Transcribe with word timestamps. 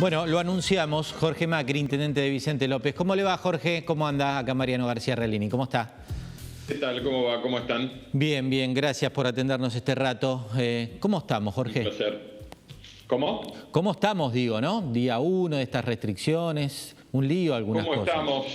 Bueno, 0.00 0.26
lo 0.26 0.38
anunciamos, 0.38 1.12
Jorge 1.12 1.46
Macri, 1.46 1.78
intendente 1.78 2.22
de 2.22 2.30
Vicente 2.30 2.66
López. 2.66 2.94
¿Cómo 2.94 3.14
le 3.14 3.22
va, 3.22 3.36
Jorge? 3.36 3.84
¿Cómo 3.84 4.08
anda 4.08 4.38
acá 4.38 4.54
Mariano 4.54 4.86
García 4.86 5.14
Relini? 5.14 5.50
¿Cómo 5.50 5.64
está? 5.64 5.94
¿Qué 6.66 6.76
tal? 6.76 7.02
¿Cómo 7.02 7.24
va? 7.24 7.42
¿Cómo 7.42 7.58
están? 7.58 7.92
Bien, 8.14 8.48
bien, 8.48 8.72
gracias 8.72 9.12
por 9.12 9.26
atendernos 9.26 9.74
este 9.74 9.94
rato. 9.94 10.48
Eh, 10.56 10.96
¿Cómo 11.00 11.18
estamos, 11.18 11.54
Jorge? 11.54 11.80
Un 11.80 11.84
placer. 11.84 12.40
¿Cómo? 13.06 13.42
¿Cómo 13.70 13.92
estamos, 13.92 14.32
digo, 14.32 14.58
no? 14.58 14.80
Día 14.90 15.18
uno 15.18 15.56
de 15.56 15.64
estas 15.64 15.84
restricciones, 15.84 16.96
un 17.12 17.28
lío, 17.28 17.54
algunas 17.54 17.84
¿Cómo 17.84 18.00
cosas. 18.00 18.14
estamos? 18.14 18.46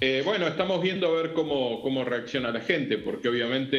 Eh, 0.00 0.22
bueno, 0.24 0.48
estamos 0.48 0.82
viendo 0.82 1.06
a 1.06 1.22
ver 1.22 1.32
cómo, 1.32 1.80
cómo 1.80 2.02
reacciona 2.02 2.50
la 2.50 2.60
gente, 2.60 2.98
porque 2.98 3.28
obviamente 3.28 3.76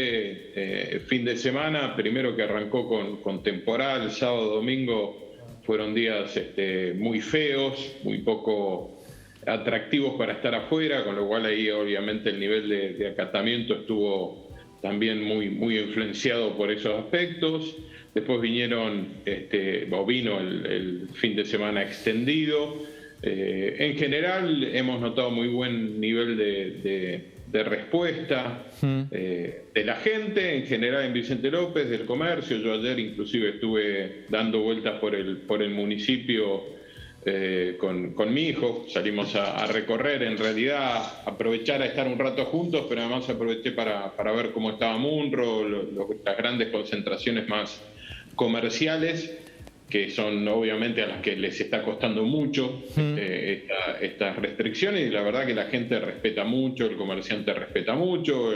eh, 0.95 1.01
fin 1.01 1.25
de 1.25 1.35
semana, 1.35 1.97
primero 1.97 2.33
que 2.33 2.43
arrancó 2.43 2.87
con, 2.87 3.17
con 3.17 3.43
temporal, 3.43 4.09
sábado, 4.09 4.55
domingo, 4.55 5.28
fueron 5.69 5.93
días 5.93 6.35
este, 6.35 6.95
muy 6.95 7.21
feos, 7.21 7.95
muy 8.03 8.17
poco 8.17 9.03
atractivos 9.45 10.15
para 10.17 10.33
estar 10.33 10.55
afuera, 10.55 11.03
con 11.03 11.15
lo 11.15 11.27
cual 11.27 11.45
ahí 11.45 11.69
obviamente 11.69 12.31
el 12.31 12.39
nivel 12.39 12.67
de, 12.97 13.07
acatamiento 13.09 13.75
estuvo 13.75 14.49
también 14.81 15.23
muy, 15.23 15.51
muy 15.51 15.77
influenciado 15.77 16.57
por 16.57 16.71
esos 16.71 16.99
aspectos. 16.99 17.75
Después 18.15 18.41
vinieron, 18.41 19.09
este, 19.27 19.87
o 19.91 20.03
vino 20.07 20.39
el, 20.39 21.07
fin 21.13 21.35
de 21.35 21.45
semana 21.45 21.83
extendido. 21.83 22.81
Eh, 23.21 23.75
en 23.77 23.95
general 23.95 24.63
hemos 24.73 24.99
notado 24.99 25.29
muy 25.29 25.49
buen 25.49 26.01
nivel 26.01 26.35
de 26.35 26.71
de 26.81 27.25
respuesta 27.51 28.65
hmm. 28.81 29.01
eh, 29.11 29.63
de 29.73 29.83
la 29.83 29.95
gente, 29.95 30.55
en 30.57 30.65
general 30.65 31.05
en 31.05 31.13
Vicente 31.13 31.49
López, 31.49 31.89
del 31.89 32.05
comercio. 32.05 32.57
Yo 32.57 32.73
ayer 32.73 32.99
inclusive 32.99 33.49
estuve 33.49 34.25
dando 34.29 34.61
vueltas 34.61 34.99
por 34.99 35.15
el, 35.15 35.37
por 35.37 35.61
el 35.61 35.71
municipio 35.71 36.63
eh, 37.25 37.77
con, 37.79 38.33
mi 38.33 38.43
hijo, 38.43 38.85
salimos 38.87 39.35
a, 39.35 39.65
recorrer, 39.67 40.23
en 40.23 40.37
realidad 40.37 41.21
aprovechar 41.25 41.81
a 41.81 41.85
estar 41.85 42.07
un 42.07 42.17
rato 42.17 42.45
juntos, 42.45 42.85
pero 42.87 43.01
además 43.01 43.29
aproveché 43.29 43.71
para, 43.73 44.15
para 44.15 44.31
ver 44.31 44.51
cómo 44.51 44.71
estaba 44.71 44.97
Munro, 44.97 45.67
las 46.23 46.37
grandes 46.37 46.69
concentraciones 46.69 47.47
más 47.49 47.83
comerciales 48.35 49.37
que 49.89 50.09
son 50.09 50.47
obviamente 50.47 51.01
a 51.01 51.07
las 51.07 51.21
que 51.21 51.35
les 51.35 51.59
está 51.59 51.81
costando 51.81 52.23
mucho 52.23 52.83
este, 52.95 53.67
estas 54.01 54.35
restricciones 54.37 55.07
y 55.07 55.09
la 55.09 55.23
verdad 55.23 55.47
que 55.47 55.55
la 55.55 55.65
gente 55.65 55.99
respeta 55.99 56.43
mucho, 56.43 56.85
el 56.85 56.95
comerciante 56.95 57.53
respeta 57.53 57.95
mucho, 57.95 58.53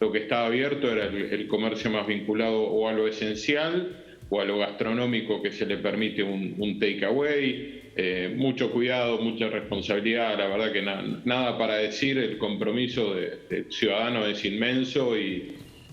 lo 0.00 0.10
que 0.10 0.18
estaba 0.20 0.46
abierto 0.46 0.90
era 0.90 1.04
el, 1.06 1.46
comercio 1.46 1.90
más 1.90 2.06
vinculado 2.06 2.62
o 2.62 2.88
a 2.88 2.92
lo 2.92 3.06
esencial 3.06 4.02
o 4.30 4.40
a 4.40 4.44
lo 4.44 4.58
gastronómico 4.58 5.42
que 5.42 5.52
se 5.52 5.66
le 5.66 5.76
permite 5.76 6.22
un, 6.22 6.54
un 6.58 6.78
takeaway. 6.78 7.80
Eh, 7.94 8.32
mucho 8.34 8.70
cuidado, 8.70 9.20
mucha 9.20 9.50
responsabilidad, 9.50 10.38
la 10.38 10.46
verdad 10.46 10.72
que 10.72 10.80
nada 10.80 11.58
para 11.58 11.76
decir, 11.76 12.16
el 12.16 12.38
compromiso 12.38 13.14
de, 13.14 13.36
de 13.50 13.70
ciudadano 13.70 14.24
es 14.26 14.42
inmenso 14.46 15.18
y, 15.18 15.52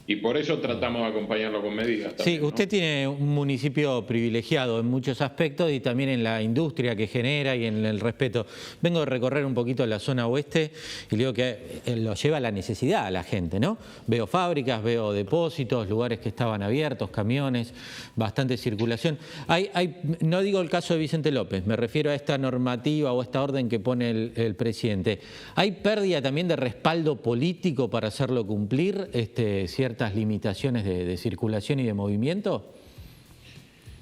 y 0.09 0.15
por 0.15 0.38
eso 0.38 0.57
tratamos 0.57 1.03
de 1.03 1.09
acompañarlo 1.09 1.61
con 1.61 1.75
medidas. 1.75 2.13
sí, 2.17 2.39
usted 2.41 2.67
tiene 2.67 3.07
un 3.07 3.29
municipio 3.29 4.07
privilegiado 4.07 4.79
en 4.79 4.88
muchos 4.88 5.21
aspectos 5.21 5.71
y 5.71 5.81
también 5.81 6.09
en 6.09 6.23
la 6.23 6.41
industria 6.41 6.95
que 6.95 7.05
genera 7.05 7.55
y 7.55 7.65
en 7.65 7.85
el 7.85 7.99
respeto. 7.99 8.47
Vengo 8.81 9.02
de 9.02 9.05
recorrer 9.05 9.45
un 9.45 9.53
poquito 9.53 9.85
la 9.85 9.99
zona 9.99 10.25
oeste 10.25 10.71
y 11.11 11.15
digo 11.15 11.31
que 11.31 11.81
eh, 11.86 11.95
lo 11.95 12.15
lleva 12.15 12.39
la 12.39 12.49
necesidad 12.49 13.05
a 13.05 13.11
la 13.11 13.23
gente, 13.23 13.59
¿no? 13.59 13.77
Veo 14.08 14.25
fábricas, 14.25 14.81
veo 14.81 15.14
depósitos, 15.14 15.87
lugares 15.87 16.17
que 16.17 16.30
estaban 16.30 16.64
abiertos, 16.64 17.11
camiones, 17.11 17.71
bastante 18.15 18.58
circulación. 18.58 19.20
Hay, 19.45 19.70
hay, 19.76 19.95
no 20.21 20.41
digo 20.41 20.59
el 20.59 20.71
caso 20.71 20.95
de 20.95 21.02
Vicente 21.02 21.31
López, 21.31 21.67
me 21.67 21.76
refiero 21.76 22.09
a 22.09 22.15
esta 22.15 22.36
normativa 22.39 23.14
o 23.14 23.21
esta 23.21 23.43
orden 23.43 23.70
que 23.70 23.80
pone 23.80 24.09
el, 24.09 24.55
presidente. 24.55 25.20
¿Hay 25.53 25.73
pérdida 25.73 26.20
también 26.20 26.47
de 26.47 26.55
respaldo 26.55 27.17
político 27.17 27.91
para 27.91 28.08
hacerlo 28.08 28.47
cumplir 28.47 29.11
este, 29.14 29.67
cierta 29.99 30.15
limitaciones 30.15 30.86
de, 30.86 31.17
circulación 31.17 31.80
y 31.80 31.83
de 31.83 31.93
movimiento? 31.93 32.73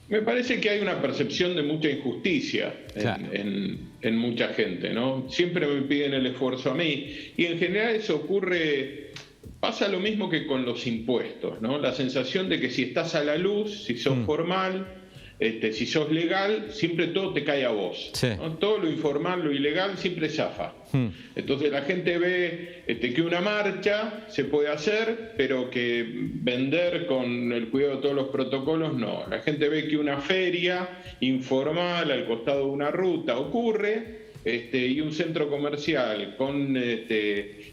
Me 0.10 0.22
parece 0.22 0.62
que 0.62 0.70
hay 0.70 0.80
una 0.80 1.02
percepción 1.02 1.56
de 1.56 1.64
mucha 1.64 1.90
injusticia 1.90 2.74
en, 2.96 4.18
mucha 4.18 4.50
gente, 4.50 4.92
¿no? 4.94 5.28
Siempre 5.30 5.68
me 5.68 5.82
piden 5.82 6.14
el 6.14 6.28
esfuerzo 6.28 6.72
a 6.72 6.76
mí 6.76 7.14
y 7.36 7.46
en 7.46 7.58
general 7.58 7.96
eso 7.96 8.16
ocurre, 8.16 9.12
pasa 9.60 9.88
lo 9.90 10.00
mismo 10.00 10.30
que 10.30 10.46
con 10.48 10.66
los 10.66 10.88
impuestos, 10.88 11.62
¿no? 11.62 11.78
La 11.78 11.94
sensación 11.94 12.48
de 12.48 12.60
que 12.60 12.70
si 12.70 12.84
estás 12.84 13.16
a 13.16 13.24
la 13.24 13.38
luz, 13.38 13.84
si 13.86 13.98
sos 13.98 14.18
mm. 14.18 14.26
formal, 14.26 14.88
este, 15.40 15.72
si 15.72 15.86
sos 15.86 16.12
legal, 16.12 16.68
siempre 16.72 17.08
todo 17.08 17.34
te 17.34 17.44
cae 17.44 17.64
a 17.64 17.70
vos. 17.70 18.12
Todo 18.60 18.80
lo 18.80 18.90
informal, 18.90 19.44
lo 19.44 19.52
ilegal, 19.52 19.98
siempre 19.98 20.30
zafa. 20.30 20.74
Hmm. 20.92 21.08
Entonces 21.36 21.72
la 21.72 21.82
gente 21.84 22.18
ve 22.18 22.84
este, 22.88 23.14
que 23.14 23.22
una 23.22 23.40
marcha 23.40 24.26
se 24.30 24.46
puede 24.46 24.70
hacer, 24.70 25.34
pero 25.38 25.70
que 25.70 26.06
vender 26.08 27.06
con 27.06 27.52
el 27.52 27.70
cuidado 27.70 27.98
de 27.98 28.02
todos 28.02 28.16
los 28.16 28.30
protocolos 28.30 28.96
no. 28.96 29.26
La 29.30 29.40
gente 29.40 29.70
ve 29.70 29.88
que 29.88 29.98
una 29.98 30.18
feria 30.18 30.90
informal 31.20 32.12
al 32.12 32.26
costado 32.26 32.66
de 32.66 32.72
una 32.72 32.90
ruta 32.90 33.38
ocurre 33.38 34.27
este, 34.44 34.88
y 34.88 35.02
un 35.02 35.12
centro 35.12 35.50
comercial 35.50 36.36
con 36.38 36.74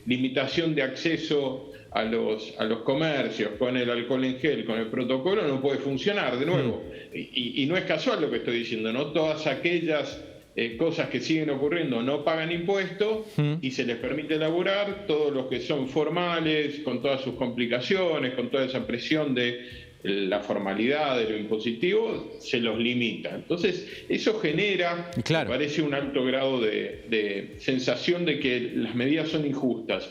limitación 0.07 0.75
de 0.75 0.83
acceso 0.83 1.73
a 1.95 2.03
los, 2.03 2.53
a 2.59 2.65
los 2.65 2.81
comercios 2.81 3.53
con 3.57 3.77
el 3.77 3.89
alcohol 3.89 4.25
en 4.25 4.39
gel, 4.39 4.65
con 4.65 4.79
el 4.79 4.89
protocolo, 4.89 5.47
no 5.47 5.63
puede 5.63 5.79
funcionar 5.79 6.39
de 6.39 6.45
nuevo. 6.45 6.83
Mm. 6.91 7.17
Y, 7.33 7.67
no 7.67 7.77
es 7.77 7.85
casual 7.85 8.21
lo 8.21 8.31
que 8.31 8.39
estoy 8.39 8.59
diciendo, 8.59 8.93
¿no? 8.93 9.13
Todas 9.13 9.47
aquellas 9.47 10.21
eh, 10.57 10.77
cosas 10.77 11.09
que 11.09 11.21
siguen 11.21 11.51
ocurriendo 11.51 12.03
no 12.03 12.25
pagan 12.25 12.51
impuestos 12.51 13.27
mm. 13.37 13.55
y 13.63 13.71
se 13.71 13.85
les 13.85 13.97
permite 13.99 14.35
elaborar, 14.35 15.07
todos 15.07 15.33
los 15.33 15.47
que 15.47 15.61
son 15.61 15.89
formales, 15.89 16.81
con 16.81 17.01
todas 17.01 17.21
sus 17.21 17.35
complicaciones, 17.35 18.35
con 18.35 18.51
toda 18.51 18.65
esa 18.65 18.85
presión 18.85 19.33
de 19.33 19.84
la 20.05 20.41
formalidad 20.41 21.19
de 21.19 21.31
lo 21.31 21.37
impositivo, 21.39 22.37
se 22.39 22.61
los 22.61 22.79
limita. 22.79 23.35
Entonces, 23.35 24.05
eso 24.11 24.39
genera, 24.39 25.11
me 25.17 25.23
parece, 25.23 25.81
un 25.81 25.95
alto 25.95 26.25
grado 26.25 26.61
de, 26.61 27.07
de 27.09 27.57
sensación 27.59 28.27
de 28.27 28.39
que 28.39 28.61
las 28.77 28.95
medidas 28.95 29.31
son 29.31 29.47
injustas. 29.47 30.11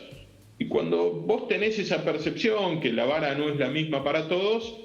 Y 0.58 0.66
cuando 0.66 1.12
vos 1.12 1.46
tenés 1.46 1.78
esa 1.78 2.04
percepción 2.04 2.80
que 2.80 2.92
la 2.92 3.04
vara 3.04 3.36
no 3.36 3.48
es 3.48 3.56
la 3.56 3.68
misma 3.68 4.02
para 4.02 4.28
todos, 4.28 4.80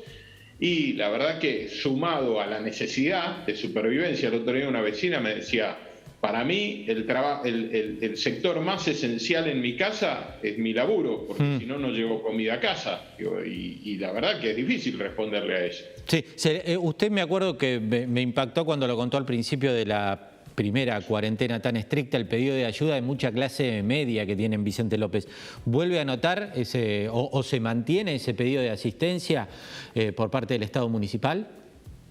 y 0.59 0.93
la 0.93 1.09
verdad 1.09 1.39
que 1.39 1.69
sumado 1.69 2.39
a 2.39 2.45
la 2.45 2.59
necesidad 2.59 3.45
de 3.47 3.55
supervivencia, 3.55 4.29
el 4.29 4.35
otro 4.35 4.53
día 4.53 4.69
una 4.69 4.81
vecina 4.81 5.19
me 5.19 5.33
decía, 5.33 5.88
para 6.22 6.44
mí 6.44 6.85
el, 6.88 7.09
el, 7.46 7.97
el, 8.02 8.18
sector 8.18 8.59
más 8.59 8.88
esencial 8.88 9.47
en 9.47 9.62
mi 9.62 9.78
casa 9.78 10.38
es 10.44 10.57
mi 10.57 10.74
laburo, 10.74 11.25
porque 11.28 11.44
hmm. 11.44 11.59
si 11.59 11.66
no, 11.66 11.78
no 11.78 11.90
llevo 11.90 12.22
comida 12.22 12.56
a 12.56 12.59
casa. 12.59 13.02
Y, 13.18 13.97
la 13.97 14.12
verdad 14.12 14.40
que 14.40 14.52
es 14.52 14.56
difícil 14.56 15.00
responderle 15.00 15.56
a 15.56 15.66
eso. 15.66 15.85
Sí, 16.06 16.24
eh, 16.46 16.78
usted 16.78 17.09
me 17.12 17.22
acuerdo 17.22 17.57
que 17.57 17.80
me 17.80 18.22
impactó 18.22 18.66
cuando 18.66 18.88
lo 18.88 18.96
contó 18.96 19.18
al 19.18 19.25
principio 19.25 19.74
de 19.74 19.85
la 19.85 20.30
primera 20.59 21.00
cuarentena 21.00 21.62
tan 21.62 21.78
estricta, 21.78 22.18
el 22.18 22.28
pedido 22.28 22.53
de 22.53 22.66
ayuda 22.66 22.96
de 22.96 23.01
mucha 23.01 23.31
clase 23.31 23.81
media 23.81 24.25
que 24.25 24.36
tiene 24.36 24.57
Vicente 24.57 24.97
López. 24.97 25.25
¿Vuelve 25.63 26.01
a 26.01 26.03
notar 26.03 26.51
ese, 26.53 27.07
o, 27.09 27.41
se 27.44 27.62
mantiene 27.62 28.16
ese 28.16 28.34
pedido 28.34 28.62
de 28.62 28.69
asistencia 28.69 29.47
eh, 29.96 30.12
por 30.12 30.30
parte 30.30 30.56
del 30.56 30.63
Estado 30.63 30.90
municipal? 30.90 31.47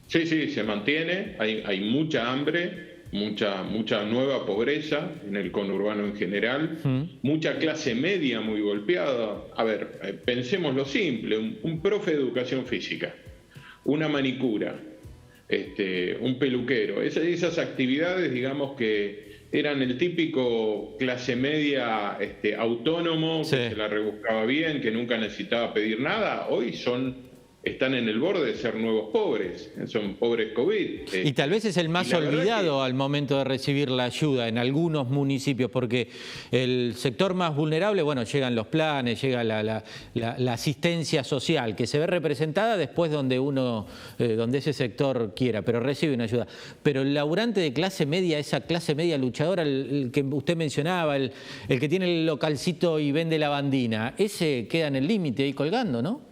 Sí, 0.06 0.24
sí, 0.24 0.48
se 0.48 0.62
mantiene. 0.62 1.36
Hay, 1.38 1.80
mucha 1.80 2.32
hambre, 2.32 2.97
mucha, 3.12 3.62
mucha 3.62 4.04
nueva 4.04 4.44
pobreza 4.44 5.10
en 5.26 5.36
el 5.36 5.50
conurbano 5.50 6.04
en 6.06 6.16
general, 6.16 6.78
mucha 7.22 7.58
clase 7.58 7.94
media 7.94 8.40
muy 8.40 8.60
golpeada. 8.60 9.44
A 9.56 9.64
ver, 9.64 10.00
eh, 10.02 10.12
pensemos 10.12 10.74
lo 10.74 10.84
simple, 10.84 11.38
un 11.62 11.80
profe 11.80 12.12
de 12.12 12.18
educación 12.18 12.66
física, 12.66 13.14
una 13.84 14.08
manicura, 14.08 14.78
este, 15.48 16.18
un 16.20 16.38
peluquero. 16.38 17.02
esas 17.02 17.58
actividades, 17.58 18.32
digamos 18.32 18.76
que 18.76 19.28
eran 19.50 19.80
el 19.80 19.96
típico 19.96 20.96
clase 20.98 21.34
media 21.34 22.18
este, 22.20 22.54
autónomo, 22.54 23.38
que 23.38 23.70
se 23.70 23.76
la 23.76 23.88
rebuscaba 23.88 24.44
bien, 24.44 24.82
que 24.82 24.90
nunca 24.90 25.16
necesitaba 25.16 25.72
pedir 25.72 26.00
nada, 26.00 26.48
hoy 26.50 26.74
son 26.74 27.28
están 27.62 27.94
en 27.94 28.08
el 28.08 28.20
borde 28.20 28.46
de 28.46 28.56
ser 28.56 28.76
nuevos 28.76 29.10
pobres, 29.10 29.72
son 29.86 30.14
pobres 30.14 30.52
COVID. 30.52 31.12
Y 31.24 31.32
tal 31.32 31.50
vez 31.50 31.64
es 31.64 31.76
el 31.76 31.88
más 31.88 32.12
olvidado 32.12 32.82
al 32.82 32.94
momento 32.94 33.36
de 33.38 33.44
recibir 33.44 33.90
la 33.90 34.04
ayuda 34.04 34.46
en 34.46 34.58
algunos 34.58 35.08
municipios, 35.08 35.68
porque 35.70 36.08
el 36.52 36.94
sector 36.96 37.34
más 37.34 37.56
vulnerable, 37.56 38.02
bueno, 38.02 38.22
llegan 38.22 38.54
los 38.54 38.68
planes, 38.68 39.20
llega 39.20 39.42
la, 39.42 39.82
asistencia 40.52 41.24
social, 41.24 41.74
que 41.74 41.86
se 41.86 41.98
ve 41.98 42.06
representada 42.06 42.76
después 42.76 43.10
donde 43.10 43.40
uno, 43.40 43.86
eh, 44.18 44.34
donde 44.34 44.58
ese 44.58 44.72
sector 44.72 45.34
quiera, 45.34 45.62
pero 45.62 45.80
recibe 45.80 46.14
una 46.14 46.24
ayuda. 46.24 46.46
Pero 46.82 47.02
el 47.02 47.12
laburante 47.12 47.60
de 47.60 47.72
clase 47.72 48.06
media, 48.06 48.38
esa 48.38 48.60
clase 48.60 48.94
media 48.94 49.18
luchadora, 49.18 49.64
el, 49.64 50.10
que 50.12 50.22
usted 50.22 50.56
mencionaba, 50.56 51.16
el, 51.16 51.32
el 51.68 51.80
que 51.80 51.88
tiene 51.88 52.06
el 52.06 52.26
localcito 52.26 53.00
y 53.00 53.10
vende 53.10 53.36
la 53.36 53.48
bandina, 53.48 54.14
ese 54.16 54.68
queda 54.70 54.86
en 54.86 54.96
el 54.96 55.08
límite 55.08 55.42
ahí 55.42 55.52
colgando, 55.52 56.00
¿no? 56.00 56.27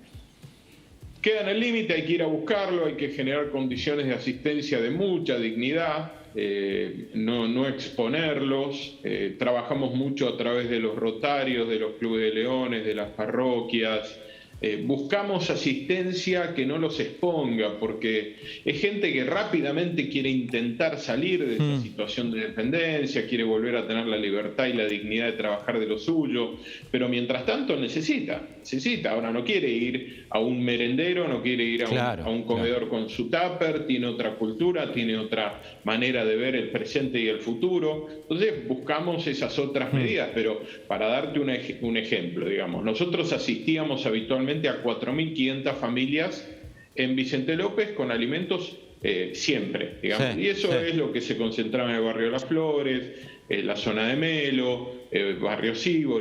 Queda 1.21 1.41
en 1.41 1.49
el 1.49 1.61
límite, 1.61 1.95
hay 1.95 2.05
que 2.05 2.13
ir 2.13 2.23
a 2.23 2.27
buscarlo, 2.27 2.87
hay 2.87 2.95
que 2.95 3.09
generar 3.09 3.51
condiciones 3.51 4.07
de 4.07 4.15
asistencia 4.15 4.81
de 4.81 4.91
mucha 4.91 5.39
dignidad. 5.39 6.13
eh, 6.39 7.09
no, 7.15 7.67
exponerlos. 7.67 9.01
Eh, 9.03 9.37
trabajamos 9.39 9.95
mucho 9.95 10.29
a 10.29 10.37
través 10.37 10.69
de 10.69 10.79
los 10.81 10.95
rotarios, 10.95 11.67
de 11.69 11.79
los 11.79 11.95
clubes 11.95 12.23
de 12.25 12.31
leones, 12.43 12.85
de 12.85 12.95
las 12.95 13.09
parroquias, 13.13 14.21
eh, 14.63 14.83
buscamos 14.87 15.51
asistencia 15.51 16.55
que 16.55 16.65
no 16.65 16.79
los 16.79 16.99
exponga, 16.99 17.79
porque 17.79 18.37
es 18.65 18.81
gente 18.81 19.13
que 19.13 19.23
rápidamente 19.25 20.09
quiere 20.09 20.31
intentar 20.31 20.99
salir 20.99 21.45
de 21.45 21.53
esta 21.53 21.65
mm. 21.65 21.83
situación 21.83 22.31
de 22.31 22.41
dependencia, 22.41 23.27
quiere 23.27 23.45
volver 23.45 23.77
a 23.77 23.87
tener 23.87 24.07
la 24.07 24.17
libertad 24.17 24.67
y 24.67 24.73
la 24.73 24.87
dignidad 24.87 25.27
de 25.27 25.33
trabajar 25.33 25.79
de 25.79 25.85
lo 25.85 25.99
suyo, 25.99 26.57
pero 26.91 27.07
mientras 27.07 27.45
tanto 27.45 27.77
necesita, 27.77 28.49
necesita. 28.59 29.11
Ahora 29.11 29.31
no 29.31 29.45
quiere 29.45 29.69
ir 29.69 30.25
a 30.31 30.39
un 30.39 30.65
merendero, 30.65 31.29
no 31.29 31.43
quiere 31.43 31.65
ir 31.65 31.85
a, 31.85 32.27
un, 32.27 32.45
comedor 32.45 32.89
con 32.89 33.11
su 33.11 33.29
tupper, 33.29 33.87
tiene 33.87 34.07
otra 34.07 34.37
cultura, 34.37 34.91
tiene 34.91 35.19
otra 35.19 35.61
manera 35.85 36.25
de 36.25 36.35
ver 36.35 36.57
el 36.57 36.71
presente 36.71 37.21
y 37.21 37.29
el 37.29 37.41
futuro. 37.41 38.09
Entonces 38.23 38.67
buscamos 38.67 39.27
esas 39.27 39.59
otras 39.59 39.93
mm. 39.93 39.97
medidas, 39.97 40.31
pero 40.33 40.63
para 40.89 41.09
darte 41.09 41.41
un, 41.41 41.51
un 41.83 41.97
ejemplo, 41.99 42.49
digamos, 42.49 42.83
nosotros 42.83 43.35
asistíamos 43.35 44.07
habitualmente 44.07 44.46
a 44.69 44.83
4.500 44.83 45.75
familias 45.75 46.49
en 46.95 47.17
Vicente 47.17 47.57
López 47.57 47.93
con 47.93 48.11
alimentos 48.11 48.77
eh, 49.03 49.33
siempre, 49.35 49.99
digamos. 50.03 50.37
y 50.39 50.49
eso 50.49 50.79
es 50.79 50.95
lo 50.95 51.13
que 51.13 51.21
se 51.21 51.37
concentraba 51.37 51.91
en 51.91 51.97
el 51.97 52.03
barrio 52.03 52.31
Las 52.31 52.45
Flores, 52.45 53.03
en 53.49 53.67
la 53.67 53.77
zona 53.77 54.09
de 54.09 54.17
Melo, 54.17 54.93
el 55.11 55.37
barrio 55.37 55.75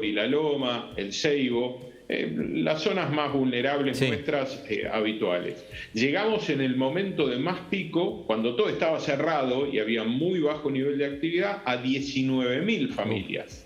y 0.04 0.12
La 0.12 0.27
Loma, 0.27 0.94
el 0.98 1.13
Ceibo, 1.13 1.92
eh, 2.07 2.31
las 2.38 2.83
zonas 2.83 3.12
más 3.12 3.33
vulnerables 3.33 4.00
nuestras 4.01 4.63
eh, 4.69 4.88
habituales. 4.92 5.66
Llegamos 5.94 6.50
en 6.50 6.62
el 6.62 6.75
momento 6.75 7.27
de 7.27 7.38
más 7.38 7.62
pico, 7.69 8.25
cuando 8.27 8.56
todo 8.56 8.69
estaba 8.69 9.00
cerrado 9.00 9.72
y 9.72 9.80
había 9.80 10.04
muy 10.04 10.39
bajo 10.39 10.69
nivel 10.69 10.98
de 10.98 11.06
actividad, 11.06 11.63
a 11.66 11.81
19.000 11.81 12.89
familias 12.89 13.64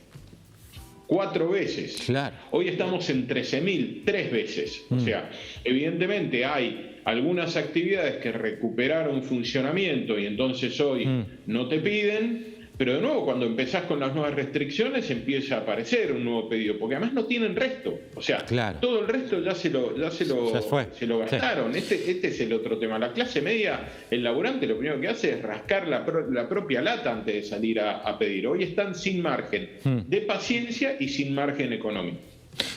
cuatro 1.09 1.50
veces. 1.50 2.07
Hoy 2.51 2.67
estamos 2.67 3.09
en 3.09 3.27
13.000, 3.27 4.03
tres 4.06 4.31
veces. 4.31 4.85
O 4.91 4.95
mm. 4.95 5.00
sea, 5.00 5.31
evidentemente 5.63 6.45
hay 6.45 7.00
algunas 7.03 7.57
actividades 7.57 8.17
que 8.17 8.31
recuperaron 8.31 9.23
funcionamiento 9.23 10.19
y 10.19 10.27
entonces 10.27 10.79
hoy 10.79 11.07
mm. 11.07 11.25
no 11.47 11.67
te 11.67 11.79
piden, 11.79 12.58
pero 12.79 12.93
de 12.93 13.01
nuevo, 13.01 13.25
cuando 13.25 13.45
empezás 13.45 13.83
con 13.83 13.99
las 13.99 14.15
nuevas 14.15 14.33
restricciones, 14.33 15.11
empieza 15.11 15.55
a 15.55 15.59
aparecer 15.59 16.13
un 16.13 16.23
nuevo 16.23 16.47
pedido, 16.47 16.79
porque 16.79 16.95
además 16.95 17.13
no 17.13 17.25
tienen 17.25 17.53
resto. 17.53 17.99
O 18.15 18.21
sea, 18.21 18.45
todo 18.79 19.01
el 19.01 19.07
resto 19.09 19.41
ya 19.41 19.53
se 19.53 19.69
lo, 19.69 19.97
ya 19.97 20.09
se 20.09 20.25
lo, 20.25 20.49
se, 20.93 21.05
lo 21.05 21.19
gastaron. 21.19 21.75
Este, 21.75 22.09
este 22.09 22.29
es 22.29 22.39
el 22.39 22.53
otro 22.53 22.77
tema. 22.77 22.97
La 22.97 23.11
clase 23.11 23.41
media, 23.41 23.85
el 24.09 24.23
laburante, 24.23 24.65
lo 24.65 24.77
primero 24.77 25.01
que 25.01 25.09
hace 25.09 25.31
es 25.31 25.41
rascar 25.41 25.89
la, 25.89 26.05
propia 26.47 26.81
lata 26.81 27.11
antes 27.11 27.33
de 27.35 27.43
salir 27.43 27.81
a, 27.81 28.17
pedir. 28.17 28.47
Hoy 28.47 28.63
están 28.63 28.95
sin 28.95 29.21
margen 29.21 29.71
hmm. 29.83 29.97
de 30.07 30.21
paciencia 30.21 30.95
y 30.97 31.09
sin 31.09 31.35
margen 31.35 31.73
económico. 31.73 32.19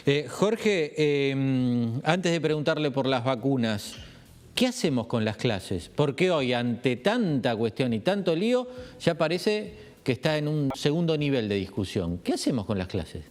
Eh, 0.05 0.27
Jorge, 0.29 1.31
em, 1.31 2.01
antes 2.03 2.33
de 2.33 2.41
preguntarle 2.41 2.91
por 2.91 3.07
las 3.07 3.23
vacunas, 3.23 4.01
¿Qué 4.55 4.67
hacemos 4.67 5.07
con 5.07 5.25
las 5.25 5.39
clases? 5.39 5.91
Porque 5.95 6.31
hoy, 6.31 6.53
ante 6.53 6.97
tanta 6.97 7.57
cuestión 7.57 7.95
y 7.95 8.01
tanto 8.01 8.37
lío, 8.37 8.69
ya 9.01 9.15
parece 9.15 9.92
que 10.03 10.13
está 10.13 10.37
en 10.37 10.49
un 10.49 10.71
segundo 10.75 11.17
nivel 11.17 11.49
de 11.49 11.57
discusión. 11.57 12.19
¿Qué 12.19 12.35
hacemos 12.35 12.67
con 12.67 12.79
las 12.79 12.89
clases? 12.89 13.25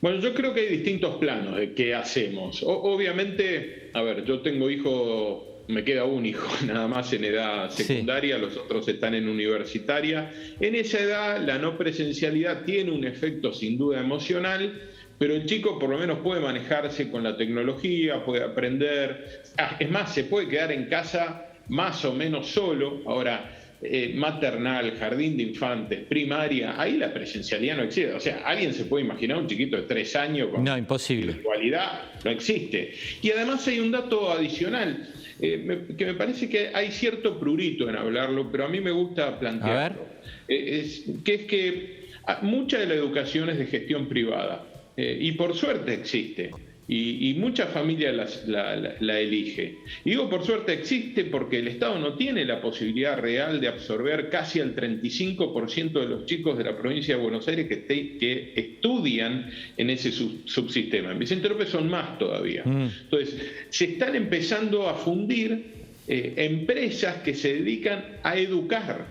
Bueno, 0.00 0.18
yo 0.20 0.32
creo 0.32 0.54
que 0.54 0.60
hay 0.60 0.68
distintos 0.68 1.16
planos 1.16 1.56
de 1.56 1.74
qué 1.74 1.94
hacemos. 1.94 2.62
obviamente, 2.62 3.90
a 3.92 4.00
ver, 4.00 4.24
yo 4.24 4.40
tengo 4.40 4.70
hijo, 4.70 5.64
me 5.68 5.84
queda 5.84 6.04
un 6.04 6.24
hijo 6.24 6.48
nada 6.66 6.88
más 6.88 7.12
en 7.12 7.24
edad 7.24 7.70
secundaria, 7.70 8.38
los 8.38 8.56
otros 8.56 8.88
están 8.88 9.14
en 9.14 9.28
universitaria. 9.28 10.32
En 10.58 10.74
esa 10.74 11.00
edad 11.00 11.44
la 11.44 11.58
no 11.58 11.76
presencialidad 11.76 12.64
tiene 12.64 12.92
un 12.92 13.04
efecto 13.04 13.52
sin 13.52 13.76
duda 13.76 14.00
emocional, 14.00 14.90
pero 15.18 15.34
el 15.34 15.44
chico 15.44 15.78
por 15.78 15.90
lo 15.90 15.98
menos 15.98 16.20
puede 16.20 16.40
manejarse 16.40 17.10
con 17.10 17.22
la 17.22 17.36
tecnología, 17.36 18.24
puede 18.24 18.42
aprender. 18.42 19.42
Ah, 19.58 19.76
es 19.78 19.90
más, 19.90 20.14
se 20.14 20.24
puede 20.24 20.48
quedar 20.48 20.72
en 20.72 20.86
casa 20.86 21.46
más 21.68 22.06
o 22.06 22.14
menos 22.14 22.46
solo. 22.48 23.02
Ahora, 23.06 23.59
eh, 23.82 24.12
maternal, 24.14 24.92
jardín 24.98 25.38
de 25.38 25.44
infantes, 25.44 26.00
primaria, 26.00 26.78
ahí 26.78 26.98
la 26.98 27.14
presencialidad 27.14 27.78
no 27.78 27.84
existe. 27.84 28.12
O 28.12 28.20
sea, 28.20 28.42
alguien 28.44 28.74
se 28.74 28.84
puede 28.84 29.06
imaginar 29.06 29.38
un 29.38 29.46
chiquito 29.46 29.76
de 29.76 29.84
tres 29.84 30.14
años 30.16 30.50
con 30.50 30.64
no, 30.64 30.76
imposible. 30.76 31.32
virtualidad, 31.32 32.02
no 32.22 32.30
existe. 32.30 32.92
Y 33.22 33.30
además 33.30 33.66
hay 33.66 33.80
un 33.80 33.90
dato 33.90 34.30
adicional, 34.30 35.08
eh, 35.40 35.86
que 35.96 36.04
me 36.04 36.12
parece 36.12 36.50
que 36.50 36.70
hay 36.74 36.90
cierto 36.90 37.40
prurito 37.40 37.88
en 37.88 37.96
hablarlo, 37.96 38.52
pero 38.52 38.66
a 38.66 38.68
mí 38.68 38.80
me 38.80 38.90
gusta 38.90 39.38
plantearlo. 39.38 40.06
Eh, 40.46 40.80
es, 40.80 41.04
que 41.24 41.34
es 41.34 41.42
que 41.44 42.00
mucha 42.42 42.78
de 42.78 42.86
la 42.86 42.94
educación 42.94 43.48
es 43.48 43.58
de 43.58 43.66
gestión 43.66 44.08
privada, 44.08 44.66
y 44.96 45.32
por 45.32 45.56
suerte 45.56 45.94
existe 45.94 46.50
y, 46.92 47.34
mucha 47.34 47.66
familia 47.66 48.12
la, 48.12 49.20
elige. 49.20 49.78
Y 50.04 50.10
digo, 50.10 50.28
por 50.28 50.44
suerte 50.44 50.72
existe 50.72 51.24
porque 51.24 51.60
el 51.60 51.68
Estado 51.68 52.00
no 52.00 52.14
tiene 52.14 52.44
la 52.44 52.60
posibilidad 52.60 53.16
real 53.16 53.60
de 53.60 53.68
absorber 53.68 54.28
casi 54.28 54.58
al 54.58 54.74
35% 54.74 55.92
de 55.92 56.06
los 56.06 56.26
chicos 56.26 56.58
de 56.58 56.64
la 56.64 56.76
provincia 56.76 57.14
de 57.14 57.22
Buenos 57.22 57.46
Aires 57.46 57.68
que, 57.68 57.86
que 57.86 58.52
estudian 58.56 59.50
en 59.76 59.90
ese 59.90 60.10
subsistema. 60.10 61.12
En 61.12 61.20
Vicente 61.20 61.48
López 61.48 61.68
son 61.68 61.88
más 61.88 62.18
todavía. 62.18 62.64
Mm. 62.64 62.88
Entonces, 63.02 63.36
se 63.68 63.84
están 63.84 64.16
empezando 64.16 64.88
a 64.88 64.94
fundir 64.94 65.66
eh, 66.08 66.34
empresas 66.38 67.18
que 67.22 67.34
se 67.34 67.54
dedican 67.54 68.04
a 68.24 68.36
educar. 68.36 69.06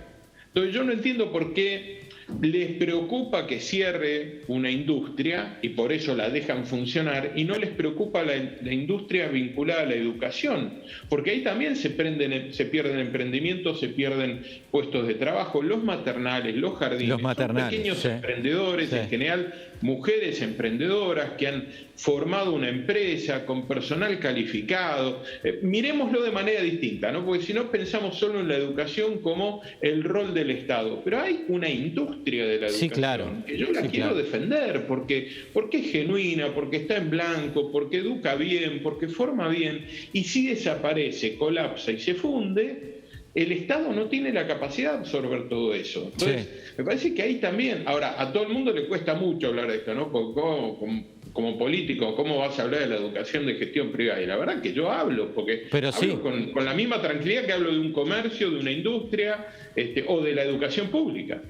Entonces, 0.48 0.74
yo 0.74 0.84
no 0.84 0.92
entiendo 0.92 1.32
por 1.32 1.54
qué 1.54 2.09
les 2.42 2.72
preocupa 2.78 3.48
que 3.48 3.60
cierre 3.60 4.42
una 4.48 4.70
industria 4.70 5.58
y 5.62 5.70
por 5.70 5.92
eso 5.92 6.16
la 6.16 6.30
dejan 6.30 6.66
funcionar 6.66 7.34
y 7.36 7.44
no 7.44 7.56
les 7.56 7.70
preocupa 7.72 8.24
la, 8.24 8.36
industria 8.72 9.28
vinculada 9.28 9.82
a 9.82 9.86
la 9.86 9.96
educación, 9.96 10.74
porque 11.10 11.32
ahí 11.32 11.44
también 11.44 11.76
se, 11.76 11.90
prenden, 11.90 12.54
se 12.54 12.66
pierden 12.66 13.00
emprendimientos, 13.00 13.80
se 13.80 13.90
pierden 13.90 14.44
puestos 14.72 15.08
de 15.08 15.16
trabajo, 15.16 15.62
los 15.62 15.84
maternales, 15.84 16.56
los 16.56 16.78
jardines, 16.78 17.10
los 17.10 17.22
maternales, 17.22 17.72
pequeños 17.72 18.06
emprendedores 18.06 18.94
en 18.94 19.10
general 19.10 19.54
mujeres 19.82 20.42
emprendedoras 20.42 21.32
que 21.32 21.48
han 21.48 21.68
formado 21.96 22.54
una 22.54 22.70
empresa 22.70 23.46
con 23.46 23.68
personal 23.68 24.20
calificado. 24.20 25.22
Eh, 25.44 25.60
miremoslo 25.62 26.22
de 26.22 26.32
manera 26.32 26.62
distinta, 26.62 27.12
¿no? 27.12 27.26
porque 27.26 27.44
si 27.44 27.54
no 27.54 27.70
pensamos 27.70 28.18
solo 28.18 28.40
en 28.40 28.48
la 28.48 28.56
educación 28.56 29.20
como 29.20 29.62
el 29.82 30.04
rol 30.04 30.34
del 30.34 30.52
Estado, 30.52 31.02
pero 31.04 31.20
hay 31.20 31.46
una 31.50 31.70
industria 31.70 32.46
de 32.46 32.60
la 32.60 32.68
educación 32.68 32.90
claro. 32.90 33.44
que 33.46 33.58
yo 33.58 33.72
la 33.72 33.82
quiero 33.82 34.16
defender 34.16 34.86
porque, 34.88 35.30
porque 35.54 35.80
es 35.80 35.92
genuina, 35.92 36.54
porque 36.54 36.78
está 36.78 36.98
en 36.98 37.10
blanco, 37.10 37.72
porque 37.72 37.98
educa 37.98 38.36
bien, 38.36 38.82
porque 38.82 39.08
forma 39.08 39.50
bien, 39.50 39.86
y 40.14 40.24
si 40.24 40.48
desaparece, 40.48 41.36
colapsa 41.36 41.92
y 41.92 42.00
se 42.00 42.14
funde, 42.14 43.00
el 43.36 43.52
Estado 43.52 43.94
no 43.94 44.08
tiene 44.08 44.34
la 44.34 44.48
capacidad 44.48 44.94
de 44.94 45.00
absorber 45.00 45.50
todo 45.50 45.74
eso. 45.74 46.10
Entonces, 46.12 46.69
me 46.80 46.86
parece 46.86 47.14
que 47.14 47.22
ahí 47.22 47.36
también, 47.42 47.84
ahora, 47.88 48.16
a 48.18 48.32
todo 48.32 48.44
el 48.44 48.54
mundo 48.54 48.72
le 48.72 48.88
cuesta 48.88 49.14
mucho 49.14 49.48
hablar 49.48 49.68
de 49.68 49.80
esto, 49.80 49.94
¿no? 49.94 50.10
como, 50.10 51.58
político, 51.58 52.16
¿cómo 52.16 52.38
vas 52.38 52.58
a 52.58 52.64
hablar 52.64 52.80
de 52.80 52.88
la 52.88 52.96
educación 52.96 53.46
de 53.46 53.56
gestión 53.56 53.92
privada? 53.92 54.22
Y 54.22 54.26
la 54.26 54.38
verdad 54.38 54.62
que 54.62 54.72
yo 54.72 54.90
hablo, 54.90 55.34
porque 55.36 55.68
Pero 55.70 55.90
hablo 55.90 56.22
con, 56.22 56.54
la 56.64 56.74
misma 56.74 57.02
tranquilidad 57.02 57.44
que 57.44 57.52
hablo 57.52 57.74
de 57.74 57.80
un 57.82 57.92
comercio, 57.92 58.50
de 58.50 58.62
una 58.62 58.72
industria 58.72 59.48
este, 59.76 60.06
o 60.08 60.22
de 60.22 60.34
la 60.34 60.44
educación 60.44 60.88
pública. 60.88 61.42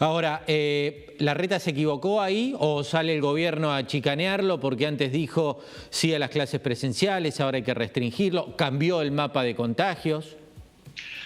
Ahora, 0.00 0.42
eh, 0.48 1.14
¿la 1.20 1.34
reta 1.34 1.60
se 1.60 1.70
equivocó 1.70 2.20
ahí 2.20 2.52
o 2.58 2.82
sale 2.82 3.14
el 3.14 3.20
gobierno 3.20 3.72
a 3.72 3.86
chicanearlo 3.86 4.58
porque 4.58 4.88
antes 4.88 5.12
dijo 5.12 5.60
sí 5.90 6.12
a 6.12 6.18
las 6.18 6.30
clases 6.30 6.60
presenciales, 6.60 7.40
ahora 7.40 7.58
hay 7.58 7.62
que 7.62 7.74
restringirlo, 7.74 8.56
cambió 8.56 9.00
el 9.00 9.12
mapa 9.12 9.44
de 9.44 9.54
contagios? 9.54 10.38